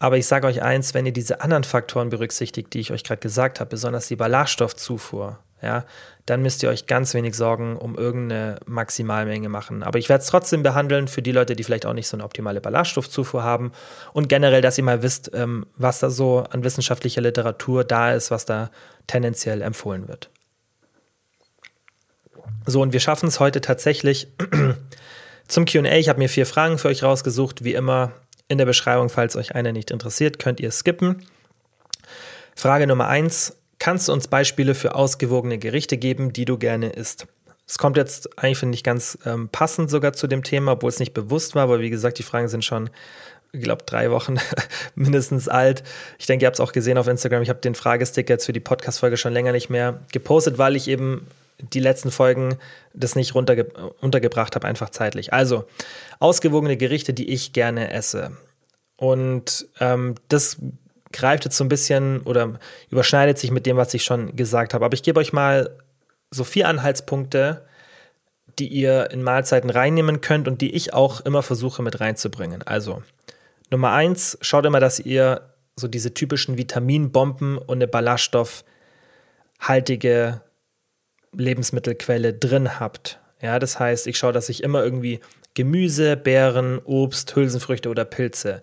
[0.00, 3.20] Aber ich sage euch eins, wenn ihr diese anderen Faktoren berücksichtigt, die ich euch gerade
[3.20, 5.84] gesagt habe, besonders die Ballaststoffzufuhr, ja,
[6.26, 9.84] dann müsst ihr euch ganz wenig Sorgen um irgendeine Maximalmenge machen.
[9.84, 12.24] Aber ich werde es trotzdem behandeln für die Leute, die vielleicht auch nicht so eine
[12.24, 13.70] optimale Ballaststoffzufuhr haben
[14.12, 18.32] und generell, dass ihr mal wisst, ähm, was da so an wissenschaftlicher Literatur da ist,
[18.32, 18.72] was da
[19.06, 20.28] tendenziell empfohlen wird.
[22.70, 24.28] So, und wir schaffen es heute tatsächlich
[25.48, 25.96] zum QA.
[25.96, 27.64] Ich habe mir vier Fragen für euch rausgesucht.
[27.64, 28.12] Wie immer
[28.46, 31.24] in der Beschreibung, falls euch eine nicht interessiert, könnt ihr skippen.
[32.54, 37.26] Frage Nummer eins: Kannst du uns Beispiele für ausgewogene Gerichte geben, die du gerne isst?
[37.66, 40.98] Es kommt jetzt eigentlich, finde ich, ganz ähm, passend sogar zu dem Thema, obwohl es
[40.98, 42.90] nicht bewusst war, weil wie gesagt, die Fragen sind schon,
[43.52, 44.36] ich glaube, drei Wochen
[44.94, 45.84] mindestens alt.
[46.18, 47.40] Ich denke, ihr habt es auch gesehen auf Instagram.
[47.40, 50.86] Ich habe den Fragesticker jetzt für die Podcast-Folge schon länger nicht mehr gepostet, weil ich
[50.86, 51.26] eben
[51.60, 52.56] die letzten Folgen
[52.94, 53.64] das nicht runterge
[54.00, 55.32] untergebracht habe, einfach zeitlich.
[55.32, 55.64] Also,
[56.18, 58.36] ausgewogene Gerichte, die ich gerne esse.
[58.96, 60.58] Und ähm, das
[61.12, 62.58] greift jetzt so ein bisschen oder
[62.90, 64.84] überschneidet sich mit dem, was ich schon gesagt habe.
[64.84, 65.76] Aber ich gebe euch mal
[66.30, 67.66] so vier Anhaltspunkte,
[68.58, 72.62] die ihr in Mahlzeiten reinnehmen könnt und die ich auch immer versuche mit reinzubringen.
[72.62, 73.02] Also,
[73.70, 80.40] Nummer eins, schaut immer, dass ihr so diese typischen Vitaminbomben und eine ballaststoffhaltige
[81.36, 83.20] Lebensmittelquelle drin habt.
[83.40, 85.20] Ja, das heißt, ich schaue, dass ich immer irgendwie
[85.54, 88.62] Gemüse, Beeren, Obst, Hülsenfrüchte oder Pilze.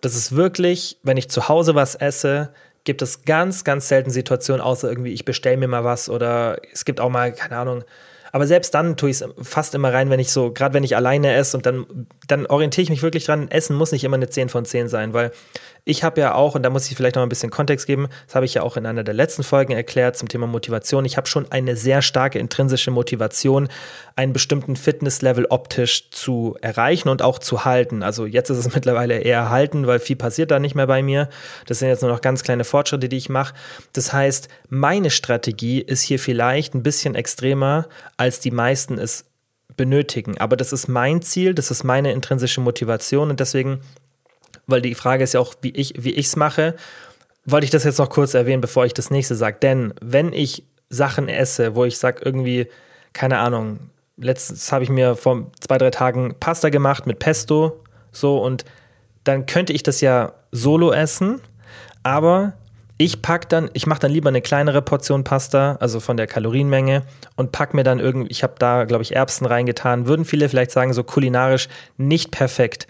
[0.00, 2.50] Das ist wirklich, wenn ich zu Hause was esse,
[2.84, 6.84] gibt es ganz, ganz selten Situationen, außer irgendwie, ich bestelle mir mal was oder es
[6.84, 7.84] gibt auch mal, keine Ahnung,
[8.32, 10.96] aber selbst dann tue ich es fast immer rein, wenn ich so, gerade wenn ich
[10.96, 14.28] alleine esse und dann, dann orientiere ich mich wirklich dran, Essen muss nicht immer eine
[14.28, 15.32] 10 von 10 sein, weil
[15.88, 18.34] ich habe ja auch, und da muss ich vielleicht noch ein bisschen Kontext geben, das
[18.34, 21.06] habe ich ja auch in einer der letzten Folgen erklärt zum Thema Motivation.
[21.06, 23.68] Ich habe schon eine sehr starke intrinsische Motivation,
[24.14, 28.02] einen bestimmten Fitnesslevel optisch zu erreichen und auch zu halten.
[28.02, 31.30] Also jetzt ist es mittlerweile eher halten, weil viel passiert da nicht mehr bei mir.
[31.64, 33.54] Das sind jetzt nur noch ganz kleine Fortschritte, die ich mache.
[33.94, 39.24] Das heißt, meine Strategie ist hier vielleicht ein bisschen extremer, als die meisten es
[39.78, 40.36] benötigen.
[40.36, 43.80] Aber das ist mein Ziel, das ist meine intrinsische Motivation und deswegen
[44.68, 46.76] weil die Frage ist ja auch, wie ich wie mache,
[47.44, 49.58] wollte ich das jetzt noch kurz erwähnen, bevor ich das nächste sage.
[49.60, 52.68] Denn wenn ich Sachen esse, wo ich sage irgendwie,
[53.12, 58.38] keine Ahnung, letztens habe ich mir vor zwei, drei Tagen Pasta gemacht mit Pesto, so
[58.38, 58.64] und
[59.24, 61.40] dann könnte ich das ja solo essen,
[62.02, 62.54] aber
[63.00, 67.02] ich pack dann, ich mache dann lieber eine kleinere Portion Pasta, also von der Kalorienmenge
[67.36, 70.72] und pack mir dann irgendwie, ich habe da glaube ich Erbsen reingetan, würden viele vielleicht
[70.72, 72.88] sagen so kulinarisch nicht perfekt,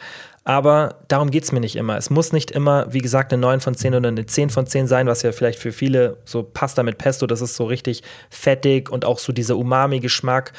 [0.49, 1.99] aber darum geht es mir nicht immer.
[1.99, 4.87] Es muss nicht immer, wie gesagt, eine 9 von 10 oder eine 10 von 10
[4.87, 8.89] sein, was ja vielleicht für viele so Pasta mit Pesto, das ist so richtig fettig
[8.89, 10.55] und auch so dieser Umami-Geschmack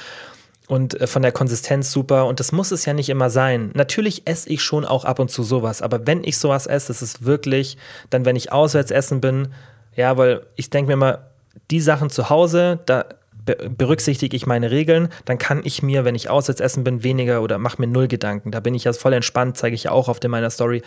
[0.67, 2.27] und äh, von der Konsistenz super.
[2.27, 3.71] Und das muss es ja nicht immer sein.
[3.73, 7.01] Natürlich esse ich schon auch ab und zu sowas, aber wenn ich sowas esse, das
[7.01, 7.75] ist wirklich
[8.11, 9.47] dann, wenn ich auswärts essen bin,
[9.95, 11.29] ja, weil ich denke mir immer,
[11.71, 13.05] die Sachen zu Hause, da
[13.45, 17.57] berücksichtige ich meine Regeln, dann kann ich mir, wenn ich auswärts essen bin, weniger oder
[17.57, 18.51] mache mir null Gedanken.
[18.51, 20.81] Da bin ich ja voll entspannt, zeige ich ja auch in meiner Story,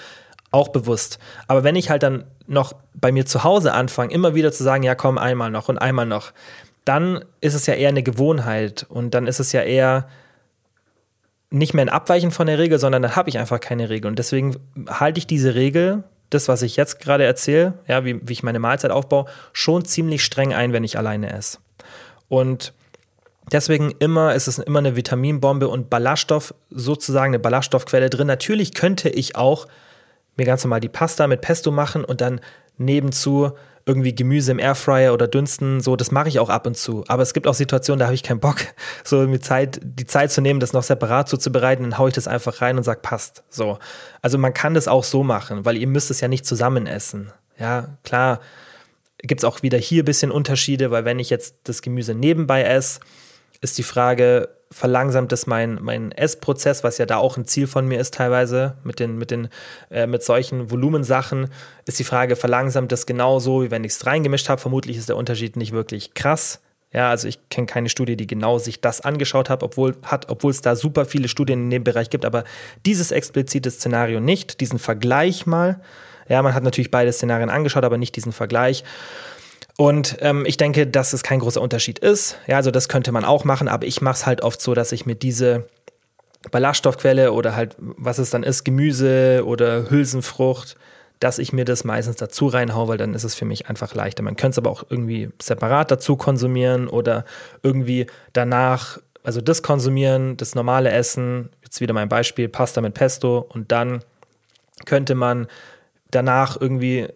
[0.50, 1.18] auch bewusst.
[1.48, 4.82] Aber wenn ich halt dann noch bei mir zu Hause anfange, immer wieder zu sagen,
[4.82, 6.32] ja komm, einmal noch und einmal noch,
[6.84, 10.08] dann ist es ja eher eine Gewohnheit und dann ist es ja eher
[11.50, 14.08] nicht mehr ein Abweichen von der Regel, sondern dann habe ich einfach keine Regel.
[14.08, 14.56] Und deswegen
[14.88, 18.58] halte ich diese Regel, das, was ich jetzt gerade erzähle, ja, wie, wie ich meine
[18.58, 21.58] Mahlzeit aufbaue, schon ziemlich streng ein, wenn ich alleine esse.
[22.32, 22.72] Und
[23.52, 28.26] deswegen immer ist es immer eine Vitaminbombe und Ballaststoff, sozusagen eine Ballaststoffquelle drin.
[28.26, 29.66] Natürlich könnte ich auch
[30.38, 32.40] mir ganz normal die Pasta mit Pesto machen und dann
[32.78, 33.52] nebenzu
[33.84, 37.04] irgendwie Gemüse im Airfryer oder dünsten, so, das mache ich auch ab und zu.
[37.06, 38.56] Aber es gibt auch Situationen, da habe ich keinen Bock,
[39.04, 42.28] so mir Zeit, die Zeit zu nehmen, das noch separat zuzubereiten, dann haue ich das
[42.28, 43.44] einfach rein und sage, passt.
[43.50, 43.78] So.
[44.22, 47.30] Also man kann das auch so machen, weil ihr müsst es ja nicht zusammen essen.
[47.58, 48.40] Ja, klar,
[49.22, 52.62] gibt es auch wieder hier ein bisschen Unterschiede, weil wenn ich jetzt das Gemüse nebenbei
[52.64, 53.00] esse,
[53.60, 57.86] ist die Frage, verlangsamt es mein, mein Essprozess, was ja da auch ein Ziel von
[57.86, 59.48] mir ist teilweise mit den, mit den,
[59.90, 61.48] äh, mit solchen Volumensachen,
[61.86, 64.60] ist die Frage, verlangsamt es genauso, wie wenn ich es reingemischt habe.
[64.60, 66.60] Vermutlich ist der Unterschied nicht wirklich krass.
[66.92, 70.50] Ja, also ich kenne keine Studie, die genau sich das angeschaut hat, obwohl hat, obwohl
[70.50, 72.44] es da super viele Studien in dem Bereich gibt, aber
[72.84, 75.80] dieses explizite Szenario nicht, diesen Vergleich mal.
[76.32, 78.84] Ja, man hat natürlich beide Szenarien angeschaut, aber nicht diesen Vergleich.
[79.76, 82.38] Und ähm, ich denke, dass es kein großer Unterschied ist.
[82.46, 84.92] Ja, also das könnte man auch machen, aber ich mache es halt oft so, dass
[84.92, 85.68] ich mir diese
[86.50, 90.76] Ballaststoffquelle oder halt, was es dann ist, Gemüse oder Hülsenfrucht,
[91.20, 94.22] dass ich mir das meistens dazu reinhaue, weil dann ist es für mich einfach leichter.
[94.22, 97.26] Man könnte es aber auch irgendwie separat dazu konsumieren oder
[97.62, 103.46] irgendwie danach, also das konsumieren, das normale Essen, jetzt wieder mein Beispiel, Pasta mit Pesto
[103.50, 104.02] und dann
[104.86, 105.46] könnte man
[106.12, 107.08] danach irgendwie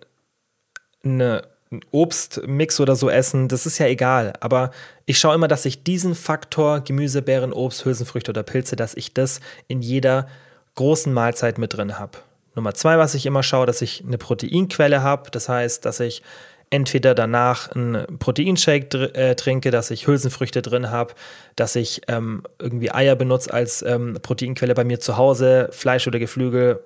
[1.05, 1.43] eine
[1.91, 4.33] Obstmix oder so essen, das ist ja egal.
[4.41, 4.71] Aber
[5.05, 9.15] ich schaue immer, dass ich diesen Faktor Gemüse, Beeren, Obst, Hülsenfrüchte oder Pilze, dass ich
[9.15, 10.29] das in jeder
[10.75, 12.19] großen Mahlzeit mit drin habe.
[12.55, 15.31] Nummer zwei, was ich immer schaue, dass ich eine Proteinquelle habe.
[15.31, 16.23] Das heißt, dass ich
[16.71, 21.15] entweder danach einen Proteinshake äh, trinke, dass ich Hülsenfrüchte drin habe,
[21.55, 26.19] dass ich ähm, irgendwie Eier benutze als ähm, Proteinquelle bei mir zu Hause, Fleisch oder
[26.19, 26.81] Geflügel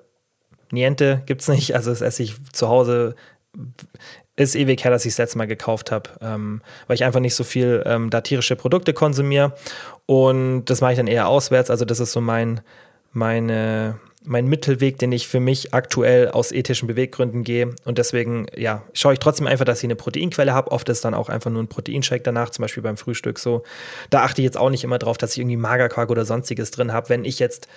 [0.71, 1.75] Niente gibt es nicht.
[1.75, 3.15] Also das esse ich zu Hause.
[4.37, 7.35] Ist ewig her, dass ich es letztes Mal gekauft habe, ähm, weil ich einfach nicht
[7.35, 9.53] so viel ähm, da tierische Produkte konsumiere.
[10.05, 11.69] Und das mache ich dann eher auswärts.
[11.69, 12.61] Also das ist so mein,
[13.11, 17.73] meine, mein Mittelweg, den ich für mich aktuell aus ethischen Beweggründen gehe.
[17.85, 20.71] Und deswegen, ja, schaue ich trotzdem einfach, dass ich eine Proteinquelle habe.
[20.71, 23.63] Oft ist dann auch einfach nur ein Proteinshake danach, zum Beispiel beim Frühstück so.
[24.11, 26.93] Da achte ich jetzt auch nicht immer drauf, dass ich irgendwie Magerquark oder sonstiges drin
[26.93, 27.09] habe.
[27.09, 27.67] Wenn ich jetzt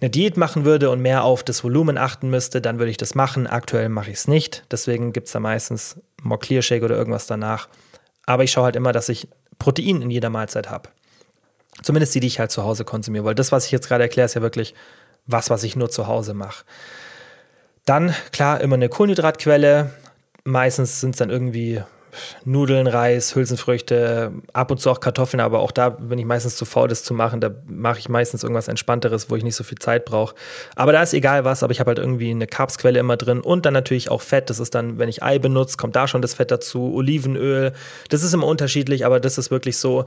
[0.00, 3.14] eine Diät machen würde und mehr auf das Volumen achten müsste, dann würde ich das
[3.14, 3.46] machen.
[3.46, 4.64] Aktuell mache ich es nicht.
[4.70, 7.68] Deswegen gibt es da meistens More Clear Shake oder irgendwas danach.
[8.26, 9.28] Aber ich schaue halt immer, dass ich
[9.58, 10.90] Protein in jeder Mahlzeit habe.
[11.82, 13.24] Zumindest die, die ich halt zu Hause konsumiere.
[13.24, 14.74] Weil das, was ich jetzt gerade erkläre, ist ja wirklich
[15.26, 16.64] was, was ich nur zu Hause mache.
[17.84, 19.90] Dann, klar, immer eine Kohlenhydratquelle.
[20.44, 21.82] Meistens sind es dann irgendwie
[22.44, 26.64] Nudeln, Reis, Hülsenfrüchte, ab und zu auch Kartoffeln, aber auch da bin ich meistens zu
[26.64, 27.40] faul, das zu machen.
[27.40, 30.34] Da mache ich meistens irgendwas Entspannteres, wo ich nicht so viel Zeit brauche.
[30.74, 33.66] Aber da ist egal was, aber ich habe halt irgendwie eine Carbsquelle immer drin und
[33.66, 34.50] dann natürlich auch Fett.
[34.50, 37.72] Das ist dann, wenn ich Ei benutze, kommt da schon das Fett dazu, Olivenöl.
[38.08, 40.04] Das ist immer unterschiedlich, aber das ist wirklich so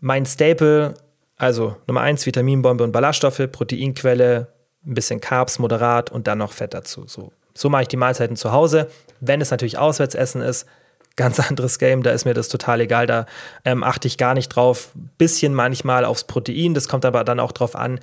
[0.00, 0.94] mein Staple.
[1.38, 4.48] Also Nummer eins, Vitaminbombe und Ballaststoffe, Proteinquelle,
[4.84, 7.04] ein bisschen Carbs moderat und dann noch Fett dazu.
[7.06, 8.90] So, so mache ich die Mahlzeiten zu Hause.
[9.20, 10.66] Wenn es natürlich Auswärtsessen ist,
[11.16, 13.26] ganz anderes Game, da ist mir das total egal, da
[13.64, 14.90] ähm, achte ich gar nicht drauf.
[15.16, 17.98] Bisschen manchmal aufs Protein, das kommt aber dann auch drauf an,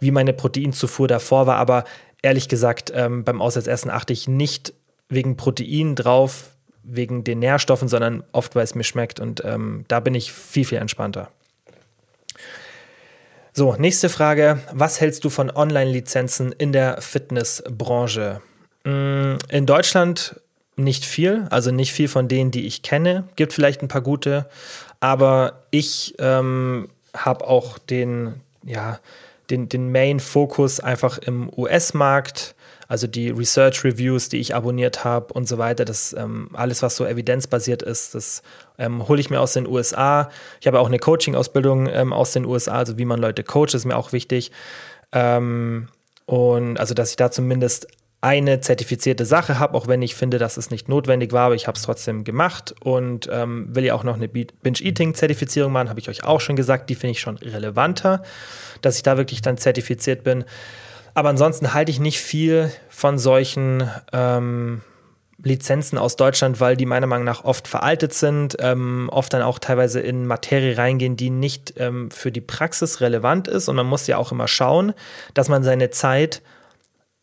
[0.00, 1.56] wie meine Proteinzufuhr davor war.
[1.56, 1.84] Aber
[2.22, 4.72] ehrlich gesagt, ähm, beim Auswärtsessen achte ich nicht
[5.10, 9.20] wegen Protein drauf, wegen den Nährstoffen, sondern oft, weil es mir schmeckt.
[9.20, 11.30] Und ähm, da bin ich viel, viel entspannter.
[13.56, 14.58] So, nächste Frage.
[14.72, 18.40] Was hältst du von Online-Lizenzen in der Fitnessbranche?
[18.82, 20.40] Mm, in Deutschland
[20.74, 23.28] nicht viel, also nicht viel von denen, die ich kenne.
[23.36, 24.48] Gibt vielleicht ein paar gute,
[24.98, 28.98] aber ich ähm, habe auch den, ja,
[29.50, 32.53] den, den Main-Fokus einfach im US-Markt,
[32.88, 35.84] also die Research-Reviews, die ich abonniert habe und so weiter.
[35.84, 38.42] Das ähm, alles, was so evidenzbasiert ist, das
[38.78, 40.30] ähm, hole ich mir aus den USA.
[40.60, 43.84] Ich habe auch eine Coaching-Ausbildung ähm, aus den USA, also wie man Leute coacht, ist
[43.84, 44.50] mir auch wichtig.
[45.12, 45.88] Ähm,
[46.26, 47.86] und also, dass ich da zumindest
[48.24, 51.66] eine zertifizierte Sache habe, auch wenn ich finde, dass es nicht notwendig war, aber ich
[51.66, 56.08] habe es trotzdem gemacht und ähm, will ja auch noch eine Binge-Eating-Zertifizierung machen, habe ich
[56.08, 58.22] euch auch schon gesagt, die finde ich schon relevanter,
[58.80, 60.44] dass ich da wirklich dann zertifiziert bin.
[61.14, 64.82] Aber ansonsten halte ich nicht viel von solchen ähm,
[65.42, 69.58] Lizenzen aus Deutschland, weil die meiner Meinung nach oft veraltet sind, ähm, oft dann auch
[69.58, 73.68] teilweise in Materie reingehen, die nicht ähm, für die Praxis relevant ist.
[73.68, 74.92] Und man muss ja auch immer schauen,
[75.34, 76.42] dass man seine Zeit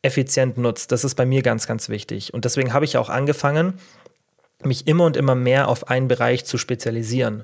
[0.04, 0.92] effizient nutzt.
[0.92, 2.34] Das ist bei mir ganz, ganz wichtig.
[2.34, 3.74] Und deswegen habe ich auch angefangen,
[4.64, 7.44] mich immer und immer mehr auf einen Bereich zu spezialisieren.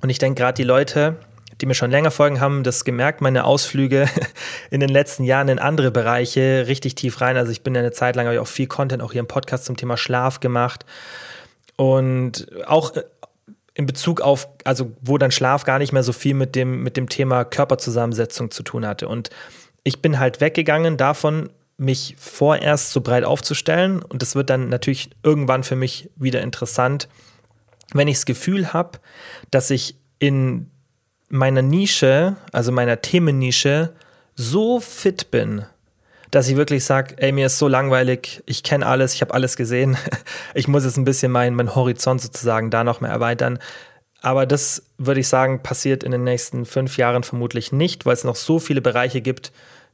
[0.00, 1.16] Und ich denke, gerade die Leute,
[1.60, 4.08] die mir schon länger folgen, haben das gemerkt, meine Ausflüge
[4.70, 7.36] in den letzten Jahren in andere Bereiche richtig tief rein.
[7.36, 9.26] Also ich bin ja eine Zeit lang, habe ich auch viel Content auch hier im
[9.26, 10.84] Podcast zum Thema Schlaf gemacht.
[11.76, 13.02] Und auch äh,
[13.74, 16.96] in Bezug auf, also wo dann Schlaf gar nicht mehr so viel mit dem, mit
[16.96, 19.08] dem Thema Körperzusammensetzung zu tun hatte.
[19.08, 19.30] Und
[19.84, 24.02] ich bin halt weggegangen davon, mich vorerst so breit aufzustellen.
[24.02, 27.08] Und das wird dann natürlich irgendwann für mich wieder interessant,
[27.92, 28.98] wenn ich das Gefühl habe,
[29.50, 30.70] dass ich in
[31.28, 33.90] meiner Nische, also meiner Themennische,
[34.34, 35.64] so fit bin,
[36.30, 39.56] dass ich wirklich sage, ey, mir ist so langweilig, ich kenne alles, ich habe alles
[39.56, 39.96] gesehen,
[40.54, 43.58] ich muss jetzt ein bisschen meinen mein Horizont sozusagen da noch mehr erweitern.
[44.20, 48.24] Aber das würde ich sagen, passiert in den nächsten fünf Jahren vermutlich nicht, weil es
[48.24, 49.52] noch so viele Bereiche gibt,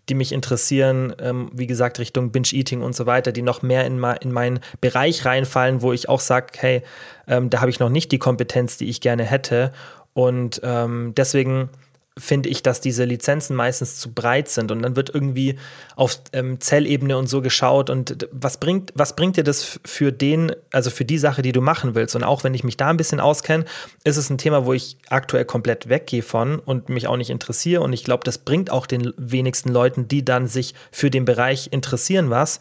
[0.08, 4.02] die mich interessieren, ähm, wie gesagt, Richtung Binge-Eating und so weiter, die noch mehr in,
[4.20, 6.82] in meinen Bereich reinfallen, wo ich auch sage, hey,
[7.26, 9.72] ähm, da habe ich noch nicht die Kompetenz, die ich gerne hätte.
[10.14, 11.68] Und ähm, deswegen
[12.16, 15.56] finde ich, dass diese Lizenzen meistens zu breit sind und dann wird irgendwie
[15.96, 20.52] auf ähm, Zellebene und so geschaut und was bringt, was bringt dir das für den,
[20.70, 22.14] also für die Sache, die du machen willst?
[22.14, 23.64] Und auch wenn ich mich da ein bisschen auskenne,
[24.04, 27.82] ist es ein Thema, wo ich aktuell komplett weggehe von und mich auch nicht interessiere
[27.82, 31.70] und ich glaube, das bringt auch den wenigsten Leuten, die dann sich für den Bereich
[31.72, 32.60] interessieren, was.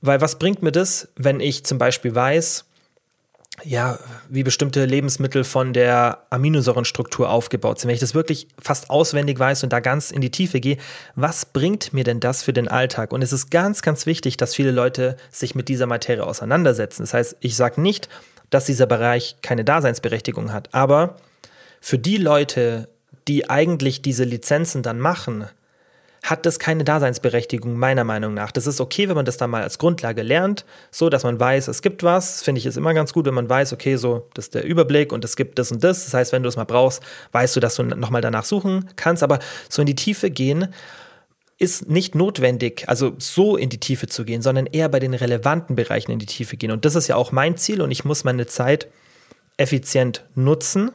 [0.00, 2.64] Weil was bringt mir das, wenn ich zum Beispiel weiß,
[3.62, 3.98] ja,
[4.28, 7.88] wie bestimmte Lebensmittel von der Aminosäurenstruktur aufgebaut sind.
[7.88, 10.76] Wenn ich das wirklich fast auswendig weiß und da ganz in die Tiefe gehe,
[11.14, 13.12] was bringt mir denn das für den Alltag?
[13.12, 17.02] Und es ist ganz, ganz wichtig, dass viele Leute sich mit dieser Materie auseinandersetzen.
[17.02, 18.08] Das heißt, ich sage nicht,
[18.50, 21.16] dass dieser Bereich keine Daseinsberechtigung hat, aber
[21.80, 22.88] für die Leute,
[23.28, 25.46] die eigentlich diese Lizenzen dann machen,
[26.24, 28.50] hat das keine Daseinsberechtigung, meiner Meinung nach.
[28.50, 31.68] Das ist okay, wenn man das dann mal als Grundlage lernt, so dass man weiß,
[31.68, 32.42] es gibt was.
[32.42, 35.12] Finde ich ist immer ganz gut, wenn man weiß, okay, so, das ist der Überblick
[35.12, 36.04] und es gibt das und das.
[36.04, 37.02] Das heißt, wenn du es mal brauchst,
[37.32, 39.22] weißt du, dass du nochmal danach suchen kannst.
[39.22, 40.72] Aber so in die Tiefe gehen,
[41.58, 45.76] ist nicht notwendig, also so in die Tiefe zu gehen, sondern eher bei den relevanten
[45.76, 46.70] Bereichen in die Tiefe gehen.
[46.70, 48.88] Und das ist ja auch mein Ziel und ich muss meine Zeit
[49.58, 50.90] effizient nutzen,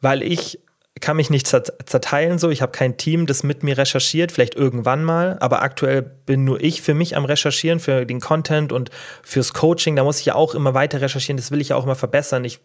[0.00, 0.60] weil ich
[1.00, 2.50] kann mich nicht zerteilen so.
[2.50, 6.62] Ich habe kein Team, das mit mir recherchiert, vielleicht irgendwann mal, aber aktuell bin nur
[6.62, 8.90] ich für mich am Recherchieren, für den Content und
[9.22, 9.96] fürs Coaching.
[9.96, 12.44] Da muss ich ja auch immer weiter recherchieren, das will ich ja auch immer verbessern.
[12.44, 12.60] Ich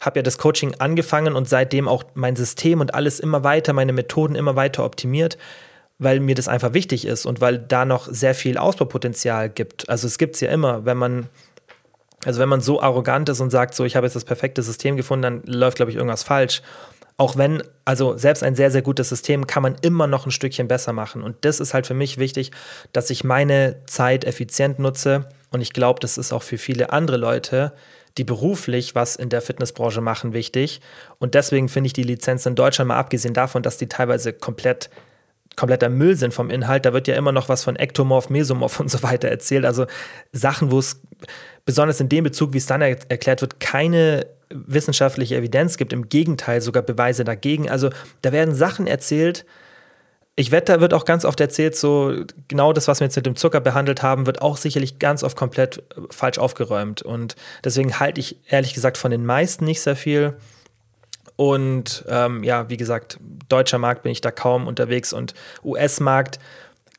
[0.00, 3.92] habe ja das Coaching angefangen und seitdem auch mein System und alles immer weiter, meine
[3.92, 5.36] Methoden immer weiter optimiert,
[5.98, 9.88] weil mir das einfach wichtig ist und weil da noch sehr viel Ausbaupotenzial gibt.
[9.90, 11.28] Also es gibt es ja immer, wenn man
[12.24, 14.96] also wenn man so arrogant ist und sagt, so ich habe jetzt das perfekte System
[14.96, 16.62] gefunden, dann läuft, glaube ich, irgendwas falsch
[17.18, 20.68] auch wenn, also selbst ein sehr, sehr gutes System kann man immer noch ein Stückchen
[20.68, 21.22] besser machen.
[21.22, 22.52] Und das ist halt für mich wichtig,
[22.92, 27.16] dass ich meine Zeit effizient nutze Und ich glaube, das ist auch für viele andere
[27.16, 27.72] Leute,
[28.18, 30.80] die beruflich was in der Fitnessbranche machen, wichtig.
[31.18, 34.88] Und deswegen finde ich die Lizenz in Deutschland mal abgesehen davon, dass die teilweise komplett
[35.56, 36.86] kompletter Müll sind vom Inhalt.
[36.86, 39.64] Da wird ja immer noch was von Ektomorph, Mesomorph und so weiter erzählt.
[39.64, 39.86] Also
[40.30, 41.00] Sachen, wo es
[41.64, 45.92] besonders in dem Bezug, wie es dann er erklärt wird, keine wissenschaftliche Evidenz gibt.
[45.92, 47.68] Im Gegenteil, sogar Beweise dagegen.
[47.68, 47.90] Also
[48.22, 49.44] da werden Sachen erzählt.
[50.36, 53.26] Ich wette, da wird auch ganz oft erzählt, so genau das, was wir jetzt mit
[53.26, 57.02] dem Zucker behandelt haben, wird auch sicherlich ganz oft komplett äh, falsch aufgeräumt.
[57.02, 57.34] Und
[57.64, 60.36] deswegen halte ich ehrlich gesagt von den meisten nicht sehr viel.
[61.34, 63.18] Und ähm, ja, wie gesagt,
[63.48, 65.34] deutscher Markt bin ich da kaum unterwegs und
[65.64, 66.40] US-Markt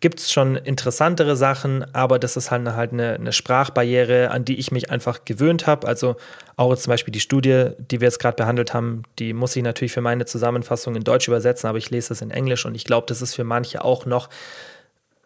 [0.01, 4.57] gibt es schon interessantere Sachen, aber das ist halt, halt eine, eine Sprachbarriere, an die
[4.57, 5.87] ich mich einfach gewöhnt habe.
[5.87, 6.15] Also
[6.55, 9.91] auch zum Beispiel die Studie, die wir jetzt gerade behandelt haben, die muss ich natürlich
[9.91, 13.07] für meine Zusammenfassung in Deutsch übersetzen, aber ich lese es in Englisch und ich glaube,
[13.07, 14.29] das ist für manche auch noch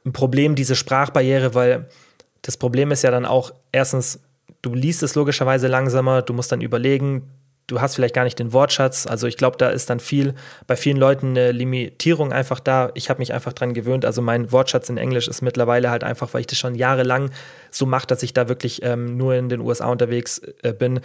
[0.06, 1.88] ein Problem, diese Sprachbarriere, weil
[2.42, 4.20] das Problem ist ja dann auch erstens,
[4.64, 7.30] du liest es logischerweise langsamer, du musst dann überlegen,
[7.68, 9.08] du hast vielleicht gar nicht den Wortschatz.
[9.08, 10.34] Also ich glaube, da ist dann viel,
[10.68, 12.92] bei vielen Leuten eine Limitierung einfach da.
[12.94, 14.06] Ich habe mich einfach dran gewöhnt.
[14.06, 17.32] Also mein Wortschatz in Englisch ist mittlerweile halt einfach, weil ich das schon jahrelang
[17.72, 21.00] so mache, dass ich da wirklich ähm, nur in den USA unterwegs äh, bin,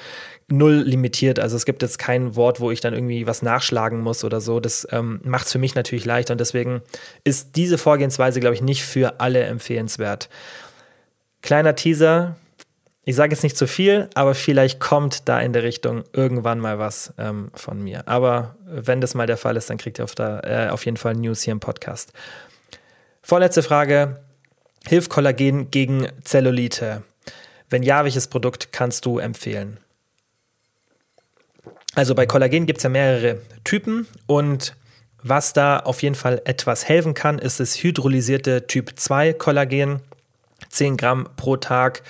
[0.49, 1.39] null limitiert.
[1.39, 4.61] Also es gibt jetzt kein Wort, wo ich dann irgendwie was nachschlagen muss oder so.
[4.61, 6.83] Das ähm, macht es für mich natürlich leichter und deswegen
[7.25, 10.29] ist diese Vorgehensweise, glaube ich, nicht für alle empfehlenswert.
[11.41, 12.37] Kleiner Teaser,
[13.09, 16.79] ich sage jetzt nicht zu viel, aber vielleicht kommt da in der Richtung irgendwann mal
[16.79, 18.07] was ähm, von mir.
[18.07, 20.99] Aber wenn das mal der Fall ist, dann kriegt ihr auf, da, äh, auf jeden
[20.99, 22.13] Fall News hier im Podcast.
[23.23, 24.21] Vorletzte Frage.
[24.87, 27.03] Hilft Kollagen gegen Zellulite?
[27.71, 29.79] Wenn ja, welches Produkt kannst du empfehlen?
[31.95, 34.77] Also bei Kollagen gibt es ja mehrere Typen und
[35.23, 40.03] was da auf jeden Fall etwas helfen kann, ist das hydrolysierte Typ 2 Kollagen.
[40.69, 42.03] 10 Gramm pro Tag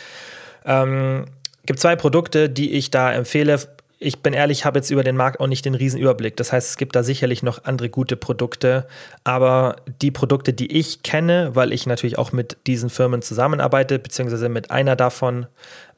[0.68, 1.24] ähm,
[1.66, 3.58] gibt zwei Produkte, die ich da empfehle.
[3.98, 6.36] Ich bin ehrlich, habe jetzt über den Markt auch nicht den riesen Überblick.
[6.36, 8.86] Das heißt, es gibt da sicherlich noch andere gute Produkte.
[9.24, 14.48] Aber die Produkte, die ich kenne, weil ich natürlich auch mit diesen Firmen zusammenarbeite, beziehungsweise
[14.48, 15.46] mit einer davon,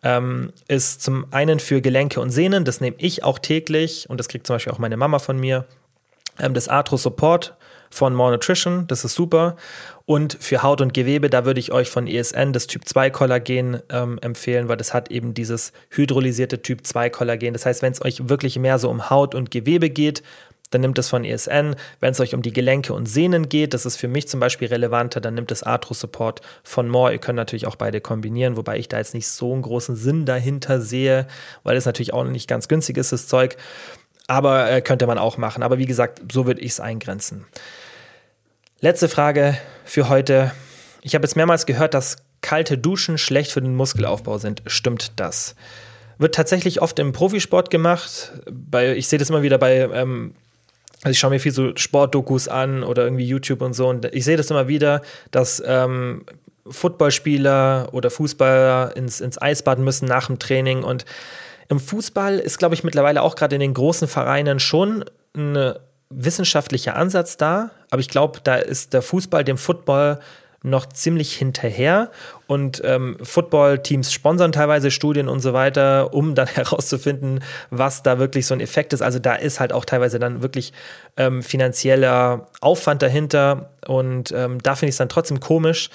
[0.03, 2.65] ähm, ist zum einen für Gelenke und Sehnen.
[2.65, 5.67] Das nehme ich auch täglich und das kriegt zum Beispiel auch meine Mama von mir.
[6.39, 7.55] Ähm, das Arthro Support
[7.91, 9.57] von More Nutrition, das ist super.
[10.07, 13.81] Und für Haut und Gewebe, da würde ich euch von ESN das Typ 2 Kollagen
[13.91, 17.53] ähm, empfehlen, weil das hat eben dieses hydrolysierte Typ 2 Kollagen.
[17.53, 20.23] Das heißt, wenn es euch wirklich mehr so um Haut und Gewebe geht,
[20.71, 21.77] dann nimmt es von ESN.
[21.99, 24.69] Wenn es euch um die Gelenke und Sehnen geht, das ist für mich zum Beispiel
[24.69, 27.13] relevanter, dann nimmt es Arthro Support von More.
[27.13, 30.27] Ihr könnt natürlich auch beide kombinieren, wobei ich da jetzt nicht so einen großen Sinn
[30.27, 31.27] dahinter sehe,
[31.65, 33.57] weil es natürlich auch nicht ganz günstig ist, das Zeug.
[34.29, 35.65] Aber äh, könnte man auch machen.
[35.65, 37.47] Aber wie gesagt, so würde ich es eingrenzen.
[38.83, 40.53] Letzte Frage für heute.
[41.03, 44.63] Ich habe jetzt mehrmals gehört, dass kalte Duschen schlecht für den Muskelaufbau sind.
[44.67, 45.55] Stimmt das?
[46.17, 48.33] Wird tatsächlich oft im Profisport gemacht.
[48.51, 50.33] Bei, ich sehe das immer wieder bei, ähm,
[51.03, 53.87] also ich schaue mir viel so Sportdokus an oder irgendwie YouTube und so.
[53.87, 56.25] Und ich sehe das immer wieder, dass ähm,
[56.67, 60.85] Footballspieler oder Fußballer ins, ins Eisbad müssen nach dem Training.
[60.85, 61.05] Und
[61.69, 65.05] im Fußball ist, glaube ich, mittlerweile auch gerade in den großen Vereinen schon
[65.37, 70.21] eine wissenschaftlicher Ansatz da, aber ich glaube, da ist der Fußball dem Football
[70.63, 72.11] noch ziemlich hinterher
[72.47, 78.47] und ähm, Football-Teams sponsern teilweise Studien und so weiter, um dann herauszufinden, was da wirklich
[78.47, 79.01] so ein Effekt ist.
[79.01, 80.73] Also da ist halt auch teilweise dann wirklich
[81.17, 85.89] ähm, finanzieller Aufwand dahinter und ähm, da finde ich es dann trotzdem komisch,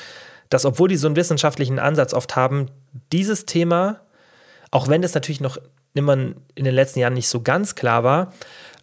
[0.50, 2.70] dass obwohl die so einen wissenschaftlichen Ansatz oft haben,
[3.12, 4.02] dieses Thema,
[4.72, 5.58] auch wenn es natürlich noch
[5.93, 8.34] immer in den letzten Jahren nicht so ganz klar war,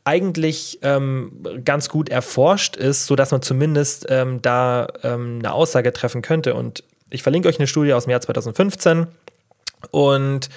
[0.04, 6.22] eigentlich ähm, ganz gut erforscht ist, sodass man zumindest ähm, da ähm, eine Aussage treffen
[6.22, 6.54] könnte.
[6.54, 9.06] Und ich verlinke euch eine Studie aus dem Jahr 2015
[9.90, 10.48] und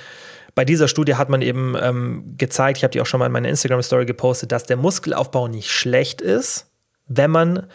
[0.55, 3.31] bei dieser Studie hat man eben ähm, gezeigt, ich habe die auch schon mal in
[3.33, 6.67] meiner Instagram-Story gepostet, dass der Muskelaufbau nicht schlecht ist,
[7.07, 7.67] wenn man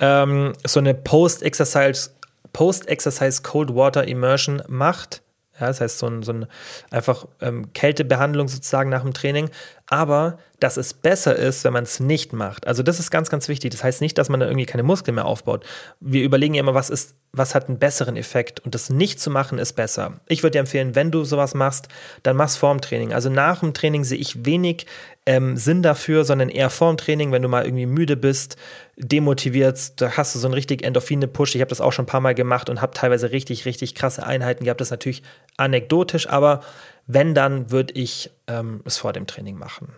[0.00, 2.10] ähm, so eine Post-Exercise
[2.52, 5.22] Post-Exercise Cold Water Immersion macht.
[5.60, 6.46] Ja, das heißt, so ein, so ein
[6.90, 9.50] einfach ähm, Kältebehandlung sozusagen nach dem Training.
[9.86, 12.66] Aber dass es besser ist, wenn man es nicht macht.
[12.66, 13.72] Also das ist ganz, ganz wichtig.
[13.72, 15.64] Das heißt nicht, dass man da irgendwie keine Muskeln mehr aufbaut.
[16.00, 19.30] Wir überlegen ja immer, was ist, was hat einen besseren Effekt und das nicht zu
[19.30, 20.20] machen ist besser.
[20.26, 21.88] Ich würde dir empfehlen, wenn du sowas machst,
[22.22, 23.12] dann mach's vorm Training.
[23.12, 24.86] Also nach dem Training sehe ich wenig
[25.26, 28.56] ähm, Sinn dafür, sondern eher vorm Training, wenn du mal irgendwie müde bist,
[29.00, 31.54] demotiviert, da hast du so einen richtig Endorphine-Push.
[31.54, 34.24] Ich habe das auch schon ein paar Mal gemacht und habe teilweise richtig, richtig krasse
[34.24, 34.80] Einheiten gehabt.
[34.80, 35.22] Das ist natürlich
[35.56, 36.60] anekdotisch, aber
[37.06, 39.94] wenn, dann würde ich ähm, es vor dem Training machen.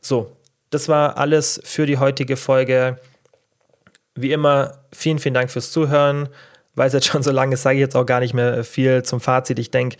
[0.00, 0.36] So,
[0.70, 2.98] das war alles für die heutige Folge.
[4.14, 6.28] Wie immer, vielen, vielen Dank fürs Zuhören.
[6.74, 9.02] weil es jetzt schon so lange ist, sage ich jetzt auch gar nicht mehr viel
[9.02, 9.58] zum Fazit.
[9.58, 9.96] Ich denke,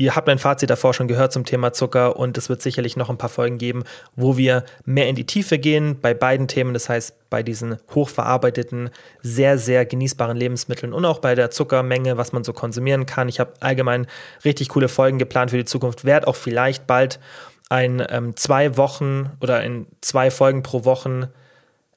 [0.00, 3.10] Ihr habt mein Fazit davor schon gehört zum Thema Zucker und es wird sicherlich noch
[3.10, 3.84] ein paar Folgen geben,
[4.16, 6.72] wo wir mehr in die Tiefe gehen bei beiden Themen.
[6.72, 8.88] Das heißt, bei diesen hochverarbeiteten,
[9.20, 13.28] sehr, sehr genießbaren Lebensmitteln und auch bei der Zuckermenge, was man so konsumieren kann.
[13.28, 14.06] Ich habe allgemein
[14.42, 16.06] richtig coole Folgen geplant für die Zukunft.
[16.06, 17.20] Werde auch vielleicht bald
[17.68, 21.26] ein ähm, zwei Wochen oder in zwei Folgen pro Wochen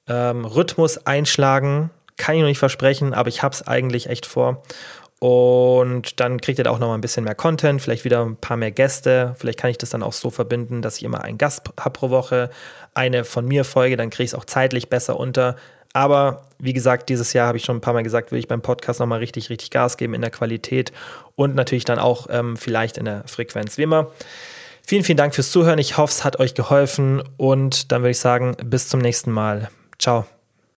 [0.10, 1.90] ähm, Rhythmus einschlagen.
[2.18, 4.62] Kann ich noch nicht versprechen, aber ich habe es eigentlich echt vor.
[5.24, 8.36] Und dann kriegt ihr da auch noch mal ein bisschen mehr Content, vielleicht wieder ein
[8.36, 9.36] paar mehr Gäste.
[9.38, 12.10] Vielleicht kann ich das dann auch so verbinden, dass ich immer einen Gast habe pro
[12.10, 12.50] Woche,
[12.94, 15.56] eine von mir Folge, dann kriege ich es auch zeitlich besser unter.
[15.94, 18.62] Aber wie gesagt, dieses Jahr habe ich schon ein paar Mal gesagt, will ich beim
[18.62, 20.92] Podcast nochmal richtig, richtig Gas geben in der Qualität
[21.36, 23.78] und natürlich dann auch ähm, vielleicht in der Frequenz.
[23.78, 24.12] Wie immer,
[24.86, 25.80] vielen, vielen Dank fürs Zuhören.
[25.80, 29.70] Ich hoffe, es hat euch geholfen und dann würde ich sagen, bis zum nächsten Mal.
[29.98, 30.26] Ciao.